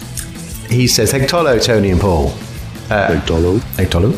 He 0.70 0.86
says, 0.86 1.14
Hectolo, 1.14 1.64
Tony 1.64 1.92
and 1.92 2.02
Paul. 2.02 2.34
Uh, 2.90 3.12
Egtolo. 3.12 3.60
Hectolo. 3.78 4.14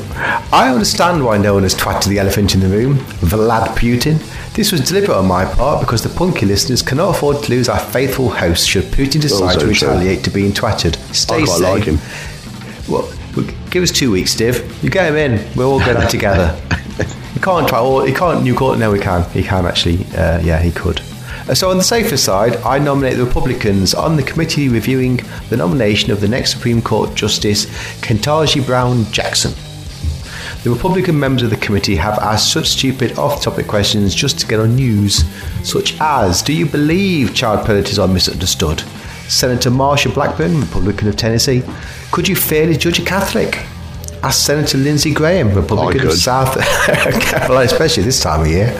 I 0.51 0.73
understand 0.73 1.23
why 1.23 1.37
no 1.37 1.53
one 1.53 1.61
has 1.61 1.75
twatted 1.75 2.07
the 2.07 2.17
elephant 2.17 2.55
in 2.55 2.61
the 2.61 2.69
room, 2.69 2.95
Vlad 3.21 3.67
Putin. 3.75 4.17
This 4.57 4.71
was 4.71 4.81
deliberate 4.81 5.15
on 5.15 5.27
my 5.27 5.45
part 5.45 5.81
because 5.81 6.01
the 6.01 6.09
punky 6.09 6.47
listeners 6.47 6.81
cannot 6.81 7.15
afford 7.15 7.43
to 7.43 7.51
lose 7.51 7.69
our 7.69 7.79
faithful 7.79 8.27
host 8.27 8.67
should 8.67 8.85
Putin 8.85 9.21
decide 9.21 9.59
to 9.59 9.67
retaliate 9.67 10.23
to 10.23 10.31
being 10.31 10.51
twatted. 10.51 10.95
Stay 11.13 11.35
I 11.35 11.45
quite 11.45 11.59
safe. 11.59 11.61
like 11.61 11.83
him. 11.83 11.99
Well, 12.91 13.07
give 13.69 13.83
us 13.83 13.91
two 13.91 14.09
weeks, 14.09 14.31
Steve. 14.31 14.83
You 14.83 14.89
get 14.89 15.09
him 15.11 15.15
in. 15.15 15.55
We'll 15.55 15.73
all 15.73 15.79
go 15.79 15.93
down 15.93 16.09
together. 16.09 16.59
You 17.35 17.41
can't 17.41 17.67
try. 17.67 17.79
Or 17.79 18.07
he 18.07 18.13
can't. 18.15 18.47
You 18.47 18.55
can't. 18.55 18.79
No, 18.79 18.91
we 18.91 18.97
can. 18.97 19.29
He 19.29 19.43
can 19.43 19.67
actually. 19.67 20.03
Uh, 20.15 20.39
yeah, 20.39 20.57
he 20.59 20.71
could. 20.71 21.01
Uh, 21.47 21.53
So 21.53 21.69
on 21.69 21.77
the 21.77 21.83
safer 21.83 22.17
side, 22.17 22.55
I 22.57 22.79
nominate 22.79 23.17
the 23.17 23.25
Republicans 23.25 23.93
on 23.93 24.15
the 24.15 24.23
committee 24.23 24.69
reviewing 24.69 25.19
the 25.51 25.57
nomination 25.57 26.11
of 26.11 26.19
the 26.19 26.27
next 26.27 26.49
Supreme 26.49 26.81
Court 26.81 27.13
Justice 27.13 27.67
Ketanji 28.01 28.65
Brown 28.65 29.05
Jackson. 29.11 29.53
The 30.63 30.69
Republican 30.69 31.19
members 31.19 31.43
of 31.43 31.49
the 31.49 31.57
committee 31.57 31.95
have 31.95 32.17
asked 32.19 32.51
such 32.51 32.67
stupid 32.67 33.17
off-topic 33.17 33.67
questions 33.67 34.13
just 34.15 34.39
to 34.39 34.47
get 34.47 34.59
on 34.59 34.75
news, 34.75 35.23
such 35.63 35.95
as: 35.99 36.41
Do 36.41 36.53
you 36.53 36.65
believe 36.65 37.33
child 37.35 37.65
predators 37.65 37.99
are 37.99 38.07
misunderstood? 38.07 38.83
Senator 39.27 39.69
Marsha 39.69 40.13
Blackburn, 40.13 40.61
Republican 40.61 41.09
of 41.09 41.17
Tennessee, 41.17 41.61
could 42.11 42.27
you 42.27 42.35
fairly 42.35 42.77
judge 42.77 42.99
a 42.99 43.03
Catholic? 43.03 43.59
Asked 44.23 44.45
Senator 44.45 44.77
Lindsey 44.79 45.13
Graham, 45.13 45.53
Republican 45.53 46.07
of. 46.07 46.13
South 46.13 46.57
Carolina, 47.21 47.65
especially 47.65 48.03
this 48.03 48.19
time 48.19 48.41
of 48.41 48.47
year. 48.47 48.73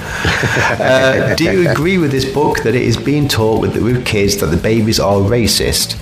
Uh, 0.79 1.35
do 1.35 1.43
you 1.43 1.69
agree 1.69 1.97
with 1.97 2.11
this 2.11 2.25
book 2.25 2.63
that 2.63 2.73
it 2.75 2.81
is 2.81 2.97
being 2.97 3.27
taught 3.27 3.61
with, 3.61 3.75
with 3.77 4.03
kids 4.05 4.37
that 4.37 4.47
the 4.47 4.57
babies 4.57 4.99
are 4.99 5.17
racist? 5.19 5.95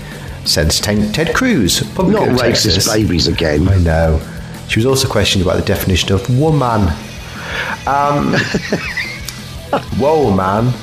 Says 0.48 0.80
Ted, 0.80 1.14
Ted 1.14 1.36
Cruz, 1.36 1.82
Republican 1.82 2.36
Not 2.36 2.42
racist 2.42 2.76
Texas. 2.76 2.94
babies 2.94 3.28
again. 3.28 3.68
I 3.68 3.78
know. 3.80 4.22
She 4.68 4.80
was 4.80 4.86
also 4.86 5.08
questioned 5.08 5.44
about 5.44 5.58
the 5.58 5.64
definition 5.66 6.14
of 6.14 6.40
woman. 6.40 6.90
Um, 7.88 8.34
whoa, 9.98 10.32
man. 10.36 10.74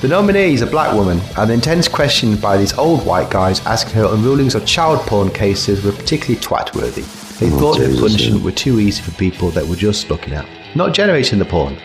The 0.00 0.08
nominee 0.08 0.52
is 0.52 0.60
a 0.60 0.66
black 0.66 0.94
woman, 0.94 1.20
and 1.38 1.48
the 1.48 1.54
intense 1.54 1.88
questions 1.88 2.38
by 2.38 2.58
these 2.58 2.76
old 2.76 3.06
white 3.06 3.30
guys 3.30 3.64
asking 3.64 3.94
her 3.94 4.04
on 4.04 4.22
rulings 4.22 4.54
of 4.54 4.66
child 4.66 5.00
porn 5.06 5.30
cases 5.30 5.82
were 5.82 5.92
particularly 5.92 6.38
twat-worthy. 6.40 7.02
They 7.40 7.50
thought 7.50 7.78
the 7.78 7.96
punishment 7.98 8.42
were 8.44 8.52
too 8.52 8.80
easy 8.80 9.02
for 9.02 9.12
people 9.12 9.50
that 9.50 9.66
were 9.66 9.76
just 9.76 10.10
looking 10.10 10.34
at, 10.34 10.46
not 10.74 10.92
generating 10.92 11.38
the 11.38 11.46
porn. 11.46 11.78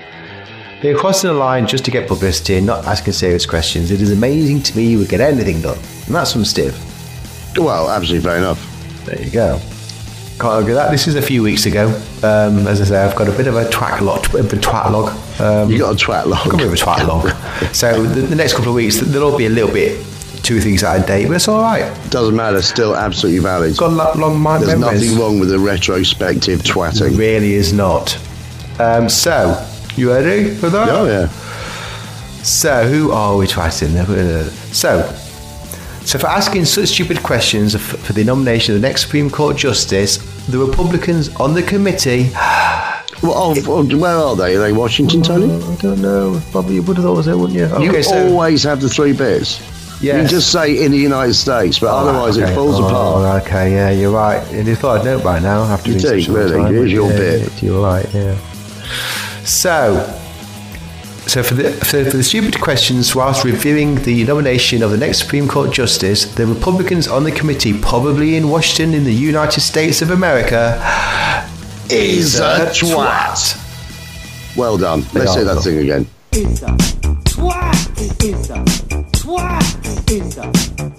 They 0.82 0.92
are 0.92 0.98
crossing 0.98 1.30
the 1.30 1.34
line 1.34 1.66
just 1.66 1.84
to 1.86 1.92
get 1.92 2.08
publicity 2.08 2.56
and 2.56 2.66
not 2.66 2.86
asking 2.86 3.14
serious 3.14 3.46
questions. 3.46 3.92
It 3.92 4.02
is 4.02 4.12
amazing 4.12 4.64
to 4.64 4.78
me 4.78 4.86
you 4.86 5.00
would 5.00 5.10
get 5.10 5.22
anything 5.22 5.62
done. 5.62 5.78
And 6.06 6.16
that's 6.16 6.32
from 6.32 6.46
Steve. 6.46 6.78
Well, 7.58 7.90
absolutely 7.90 8.30
fair 8.30 8.38
enough. 8.38 9.06
There 9.06 9.22
you 9.22 9.32
go. 9.32 9.60
Can't 10.40 10.54
argue 10.54 10.74
that. 10.76 10.90
This 10.90 11.08
is 11.08 11.16
a 11.16 11.22
few 11.22 11.44
weeks 11.44 11.66
ago. 11.66 11.88
Um, 12.24 12.66
as 12.66 12.80
I 12.80 12.86
say, 12.86 12.98
I've 13.04 13.16
got 13.16 13.28
a 13.28 13.32
bit 13.32 13.48
of 13.48 13.56
a 13.56 13.66
twat 13.66 14.00
log. 14.00 14.24
A 14.34 14.40
a 14.40 14.44
twat 14.44 14.90
log. 14.92 15.10
Um, 15.42 15.70
You 15.70 15.80
got 15.80 16.02
a 16.02 16.06
twat 16.06 16.28
log. 16.28 16.46
got 16.46 16.54
a 16.54 16.58
bit 16.58 16.68
of 16.68 16.74
a 16.74 16.78
twat 16.78 17.06
log. 17.06 17.76
so 17.76 18.04
the, 18.04 18.22
the 18.22 18.36
next 18.36 18.54
couple 18.54 18.70
of 18.70 18.76
weeks, 18.76 19.00
there'll 19.02 19.38
be 19.38 19.48
a 19.48 19.50
little 19.50 19.72
bit 19.72 20.06
two 20.42 20.62
things 20.62 20.84
out 20.84 20.98
of 21.00 21.06
date, 21.06 21.28
but 21.28 21.34
it's 21.36 21.48
all 21.50 21.62
right. 21.62 21.94
Doesn't 22.10 22.36
matter. 22.36 22.62
Still 22.62 22.96
absolutely 22.96 23.42
valid. 23.42 23.76
Got 23.78 23.92
a 23.92 24.18
long 24.20 24.40
mind 24.40 24.64
There's 24.64 24.80
memories. 24.80 25.04
nothing 25.10 25.20
wrong 25.22 25.40
with 25.40 25.50
the 25.50 25.60
retrospective 25.60 26.62
twatting. 26.62 27.12
It 27.14 27.18
really 27.18 27.54
is 27.54 27.74
not. 27.74 28.18
Um, 28.80 29.10
so, 29.10 29.62
you 29.96 30.10
ready 30.12 30.56
for 30.56 30.70
that? 30.70 30.88
Oh 30.90 31.06
yeah. 31.06 31.28
So, 32.44 32.88
who 32.88 33.12
are 33.12 33.36
we 33.36 33.46
twatting? 33.46 33.92
So, 34.74 35.02
so 36.06 36.18
for 36.18 36.28
asking 36.28 36.66
such 36.66 36.88
stupid 36.90 37.22
questions 37.22 37.76
for 37.76 38.14
the 38.14 38.24
nomination 38.24 38.74
of 38.74 38.82
the 38.82 38.88
next 38.88 39.02
Supreme 39.02 39.30
Court 39.30 39.58
Justice, 39.58 40.18
the 40.52 40.58
Republicans 40.58 41.34
on 41.36 41.54
the 41.54 41.64
committee 41.64 42.30
Well, 43.22 43.34
oh, 43.36 43.98
where 43.98 44.16
are 44.16 44.36
they? 44.36 44.56
Are 44.56 44.60
they 44.60 44.72
Washington, 44.72 45.22
Tony? 45.22 45.54
I 45.54 45.76
don't 45.76 46.02
know. 46.02 46.42
Probably 46.52 46.76
you 46.76 46.84
would 46.84 46.96
have 46.96 47.06
thought 47.06 47.20
it 47.20 47.24
there, 47.26 47.38
wouldn't 47.38 47.60
you? 47.60 47.68
You 47.84 48.02
so 48.02 48.30
always 48.30 48.64
have 48.64 48.80
the 48.80 48.88
three 48.88 49.12
bits. 49.12 49.60
You 50.02 50.26
just 50.26 50.54
say 50.54 50.82
in 50.86 50.92
the 50.94 50.98
United 50.98 51.34
States, 51.34 51.80
but 51.80 51.88
oh, 51.88 52.08
otherwise 52.08 52.38
okay. 52.38 52.50
it 52.50 52.56
falls 52.56 52.80
Oh, 52.80 52.88
apart. 52.88 53.44
Okay, 53.44 53.74
yeah, 53.74 53.90
you're 53.90 54.14
right. 54.14 54.42
And 54.54 54.66
you 54.66 54.76
thought 54.76 55.02
I'd 55.02 55.06
know 55.06 55.22
by 55.22 55.40
now 55.40 55.64
after 55.64 55.92
You 55.92 56.00
do, 56.00 56.34
really. 56.34 56.58
time, 56.58 56.74
Here's 56.74 56.94
your 56.94 57.12
yeah, 57.12 57.18
bit. 57.18 57.62
You're 57.62 57.84
right, 57.84 58.08
yeah. 58.14 58.38
So, 59.44 60.19
so 61.30 61.44
for 61.44 61.54
the 61.54 61.72
for, 61.72 62.04
for 62.06 62.18
the 62.18 62.24
stupid 62.24 62.60
questions, 62.60 63.16
whilst 63.16 63.44
reviewing 63.44 63.96
the 64.02 64.24
nomination 64.24 64.82
of 64.82 64.90
the 64.90 64.98
next 64.98 65.20
Supreme 65.20 65.48
Court 65.48 65.72
Justice, 65.72 66.26
the 66.26 66.48
Republicans 66.48 67.08
on 67.08 67.24
the 67.24 67.32
committee, 67.32 67.80
probably 67.80 68.36
in 68.36 68.50
Washington, 68.50 68.96
in 68.96 69.04
the 69.04 69.14
United 69.14 69.62
States 69.62 70.02
of 70.02 70.10
America, 70.10 70.82
is 71.90 72.40
a 72.40 72.72
twat. 72.74 74.58
Well 74.58 74.78
done. 74.78 75.06
Let's 75.14 75.34
say 75.36 75.44
that 75.44 75.54
cool. 75.54 75.62
thing 75.62 75.78
again. 75.78 76.08
It's 76.32 76.64
a 76.64 76.66
twat. 76.66 78.24
It's 78.24 78.50
a 78.50 78.89
Toi, 79.30 79.60
is 80.10 80.38
a 80.40 80.52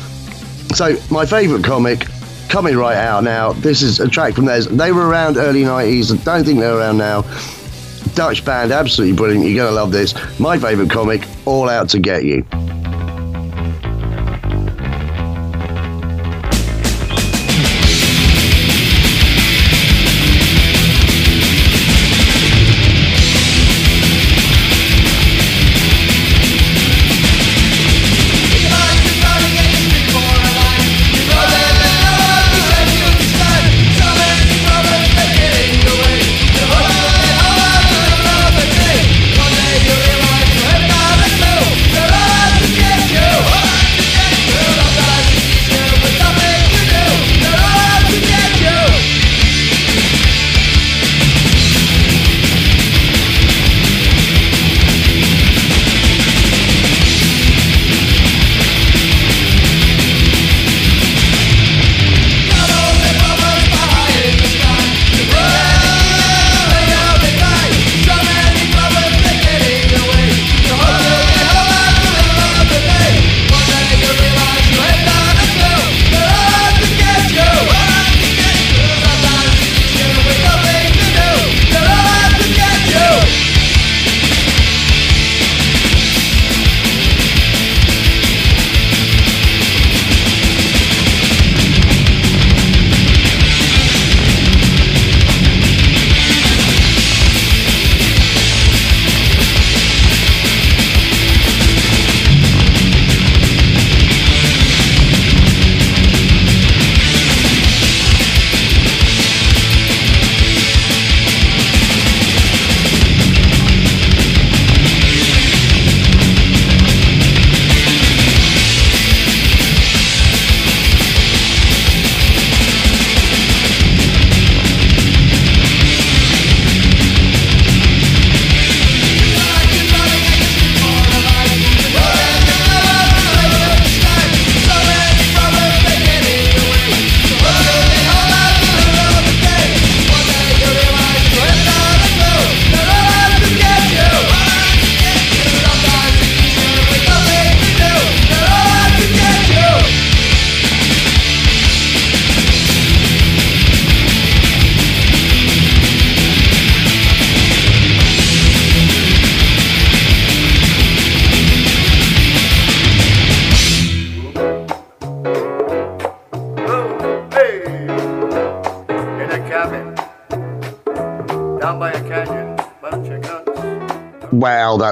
so 0.73 0.95
my 1.09 1.25
favourite 1.25 1.63
comic 1.63 2.05
coming 2.49 2.77
right 2.77 2.97
out 2.97 3.23
now. 3.23 3.53
This 3.53 3.81
is 3.81 3.99
a 3.99 4.07
track 4.07 4.33
from 4.33 4.45
theirs. 4.45 4.67
They 4.67 4.91
were 4.91 5.07
around 5.07 5.37
early 5.37 5.63
90s. 5.63 6.13
I 6.13 6.23
don't 6.23 6.45
think 6.45 6.59
they're 6.59 6.77
around 6.77 6.97
now. 6.97 7.23
Dutch 8.13 8.45
band, 8.45 8.71
absolutely 8.71 9.15
brilliant. 9.15 9.45
You're 9.45 9.55
going 9.55 9.69
to 9.69 9.75
love 9.75 9.91
this. 9.91 10.13
My 10.39 10.57
favourite 10.57 10.89
comic, 10.89 11.27
All 11.45 11.69
Out 11.69 11.89
to 11.89 11.99
Get 11.99 12.23
You. 12.23 12.45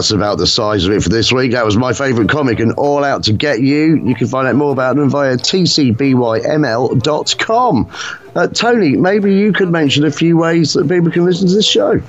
That's 0.03 0.11
about 0.11 0.37
the 0.37 0.45
size 0.45 0.83
of 0.83 0.91
it 0.91 1.01
for 1.01 1.07
this 1.07 1.31
week. 1.31 1.53
That 1.53 1.65
was 1.65 1.77
my 1.77 1.93
favourite 1.93 2.29
comic 2.29 2.59
and 2.59 2.73
All 2.73 3.05
Out 3.05 3.23
to 3.23 3.31
Get 3.31 3.61
You. 3.61 3.95
You 4.05 4.13
can 4.15 4.27
find 4.27 4.45
out 4.45 4.55
more 4.55 4.73
about 4.73 4.97
them 4.97 5.09
via 5.09 5.37
tcbyml.com. 5.37 6.01
Uh, 8.35 8.47
Tony, 8.47 8.97
maybe 8.97 9.33
you 9.33 9.53
could 9.53 9.71
mention 9.71 10.03
a 10.03 10.11
few 10.11 10.35
ways 10.35 10.73
that 10.73 10.89
people 10.89 11.09
can 11.09 11.23
listen 11.23 11.47
to 11.47 11.53
this 11.53 11.65
show. 11.65 12.01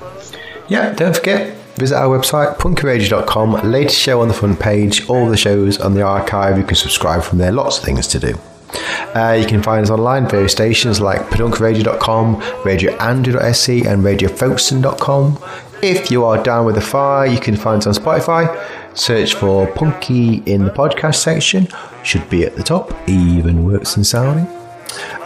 Yeah, 0.67 0.93
don't 0.93 1.15
forget, 1.15 1.55
visit 1.77 1.95
our 1.95 2.19
website, 2.19 2.57
punkyradio.com, 2.57 3.71
latest 3.71 3.97
show 3.97 4.19
on 4.19 4.27
the 4.27 4.33
front 4.33 4.59
page, 4.59 5.07
all 5.07 5.29
the 5.29 5.37
shows 5.37 5.79
on 5.79 5.93
the 5.93 6.01
archive. 6.01 6.57
You 6.57 6.65
can 6.65 6.75
subscribe 6.75 7.23
from 7.23 7.37
there, 7.37 7.53
lots 7.53 7.77
of 7.77 7.85
things 7.85 8.07
to 8.07 8.19
do. 8.19 8.37
Uh, 9.15 9.37
you 9.39 9.47
can 9.47 9.63
find 9.63 9.83
us 9.83 9.89
online, 9.89 10.27
various 10.27 10.51
stations 10.51 10.99
like 10.99 11.21
pedunkradio.com, 11.29 12.41
radioandrew.se, 12.41 13.83
and 13.83 14.03
radiofolkson.com. 14.03 15.37
If 15.85 16.09
you 16.09 16.25
are 16.25 16.41
down 16.41 16.65
with 16.65 16.73
the 16.73 16.81
fire, 16.81 17.27
you 17.27 17.39
can 17.39 17.55
find 17.55 17.77
us 17.77 17.85
on 17.85 17.93
Spotify. 17.93 18.97
Search 18.97 19.35
for 19.35 19.71
Punky 19.73 20.41
in 20.47 20.65
the 20.65 20.71
podcast 20.71 21.17
section, 21.17 21.67
should 22.03 22.27
be 22.27 22.43
at 22.43 22.55
the 22.55 22.63
top, 22.63 22.91
even 23.07 23.63
works 23.63 23.95
in 23.95 24.03
sounding. 24.03 24.47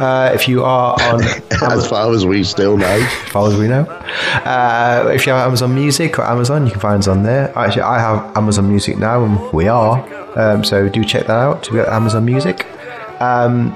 Uh, 0.01 0.31
if 0.33 0.49
you 0.49 0.65
are 0.65 1.01
on 1.03 1.23
As 1.71 1.87
far 1.87 2.13
as 2.13 2.25
we 2.25 2.43
still 2.43 2.75
know. 2.75 2.85
as 2.87 3.29
far 3.29 3.47
as 3.47 3.55
we 3.55 3.69
know. 3.69 3.83
Uh, 4.43 5.09
if 5.15 5.25
you 5.25 5.31
have 5.31 5.47
Amazon 5.47 5.73
Music 5.73 6.19
or 6.19 6.25
Amazon, 6.25 6.65
you 6.65 6.73
can 6.73 6.81
find 6.81 6.99
us 6.99 7.07
on 7.07 7.23
there. 7.23 7.57
Actually, 7.57 7.83
I 7.83 7.99
have 7.99 8.35
Amazon 8.35 8.67
Music 8.67 8.97
now, 8.97 9.23
and 9.23 9.53
we 9.53 9.69
are. 9.69 10.05
Um, 10.37 10.65
so 10.65 10.89
do 10.89 11.05
check 11.05 11.27
that 11.27 11.37
out 11.37 11.63
to 11.63 11.71
get 11.71 11.87
Amazon 11.87 12.25
Music. 12.25 12.67
Um, 13.21 13.73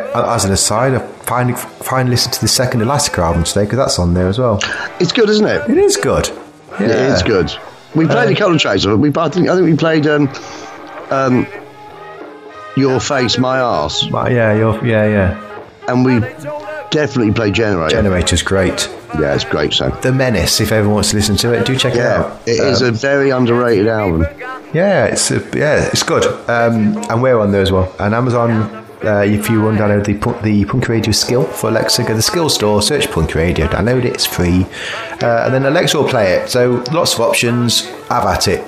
as 0.00 0.44
an 0.44 0.52
aside, 0.52 0.94
I 0.94 0.98
finally, 1.24 1.56
finally 1.56 2.10
listened 2.10 2.34
to 2.34 2.40
the 2.40 2.48
second 2.48 2.80
Elastica 2.82 3.20
album 3.22 3.44
today 3.44 3.64
because 3.64 3.78
that's 3.78 3.98
on 3.98 4.14
there 4.14 4.28
as 4.28 4.38
well. 4.38 4.58
It's 5.00 5.12
good, 5.12 5.28
isn't 5.28 5.46
it? 5.46 5.70
It 5.70 5.78
is 5.78 5.96
good. 5.96 6.28
Yeah. 6.80 6.82
It 6.86 7.12
is 7.12 7.22
good. 7.22 7.52
We 7.94 8.06
played 8.06 8.34
a 8.34 8.38
couple 8.38 8.54
of 8.54 8.60
tracks 8.60 8.84
of 8.84 8.92
it. 8.92 8.96
We, 8.96 9.10
I, 9.14 9.28
think, 9.28 9.48
I 9.48 9.54
think 9.54 9.66
we 9.66 9.76
played 9.76 10.06
um, 10.06 10.28
um, 11.10 11.46
Your 12.76 13.00
Face, 13.00 13.36
My 13.38 13.58
Ass. 13.58 14.04
Yeah, 14.04 14.54
you're, 14.56 14.84
yeah, 14.84 15.06
yeah. 15.06 15.66
and 15.88 16.04
we 16.04 16.20
definitely 16.90 17.32
played 17.32 17.54
Generator. 17.54 17.96
Generator's 17.96 18.42
great. 18.42 18.88
yeah, 19.20 19.34
it's 19.34 19.44
great 19.44 19.72
So 19.74 19.90
The 19.90 20.12
Menace, 20.12 20.60
if 20.60 20.72
everyone 20.72 20.94
wants 20.94 21.10
to 21.10 21.16
listen 21.16 21.36
to 21.36 21.52
it, 21.52 21.66
do 21.66 21.76
check 21.76 21.94
it 21.94 21.98
Yeah, 21.98 22.22
out. 22.22 22.48
it 22.48 22.60
is 22.60 22.80
a 22.80 22.90
very 22.92 23.28
underrated 23.30 23.88
album. 23.88 24.22
Yeah, 24.72 25.04
it's 25.06 25.30
uh, 25.30 25.46
yeah, 25.54 25.88
it's 25.92 26.02
good. 26.02 26.24
Um, 26.48 26.96
and 27.10 27.20
we're 27.22 27.38
on 27.38 27.52
there 27.52 27.60
as 27.60 27.70
well. 27.70 27.94
And 27.98 28.14
Amazon, 28.14 28.81
uh, 29.04 29.22
if 29.26 29.48
you 29.50 29.62
want 29.62 29.78
to 29.78 29.82
download 29.84 30.04
the 30.04 30.14
Punk- 30.14 30.42
the 30.42 30.64
Punky 30.64 30.92
Radio 30.92 31.12
skill 31.12 31.44
for 31.44 31.70
Alexa, 31.70 32.02
go 32.02 32.08
to 32.08 32.14
the 32.14 32.22
skill 32.22 32.48
store, 32.48 32.82
search 32.82 33.10
Punk 33.10 33.34
Radio, 33.34 33.66
download 33.66 34.04
it, 34.04 34.14
it's 34.14 34.26
free, 34.26 34.64
uh, 35.22 35.44
and 35.44 35.54
then 35.54 35.64
Alexa 35.66 35.98
will 35.98 36.08
play 36.08 36.32
it. 36.34 36.48
So 36.48 36.82
lots 36.92 37.14
of 37.14 37.20
options. 37.20 37.86
Have 38.08 38.24
at 38.26 38.48
it. 38.48 38.64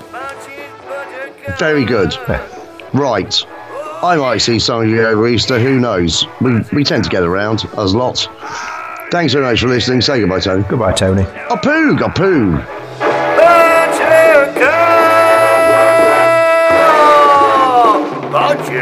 Very 1.58 1.84
good. 1.84 2.12
Yeah. 2.28 2.46
Right. 2.92 3.42
I 4.02 4.16
might 4.16 4.38
see 4.38 4.58
some 4.58 4.82
of 4.82 4.88
you 4.88 5.04
over 5.06 5.26
Easter. 5.28 5.58
Who 5.58 5.78
knows? 5.80 6.26
We, 6.40 6.60
we 6.72 6.84
tend 6.84 7.04
to 7.04 7.10
get 7.10 7.22
around. 7.22 7.64
Us 7.76 7.94
lots. 7.94 8.28
Thanks 9.10 9.32
very 9.32 9.44
much 9.44 9.60
for 9.60 9.68
listening. 9.68 10.00
Say 10.00 10.20
goodbye, 10.20 10.40
Tony. 10.40 10.64
Goodbye, 10.68 10.92
Tony. 10.92 11.22
A 11.22 11.56
poo, 11.56 11.96
a 12.04 12.10
poo. 12.10 12.52
But 12.56 13.94
you 13.94 14.60
can't, 14.60 14.74
but 18.32 18.58
you 18.72 18.73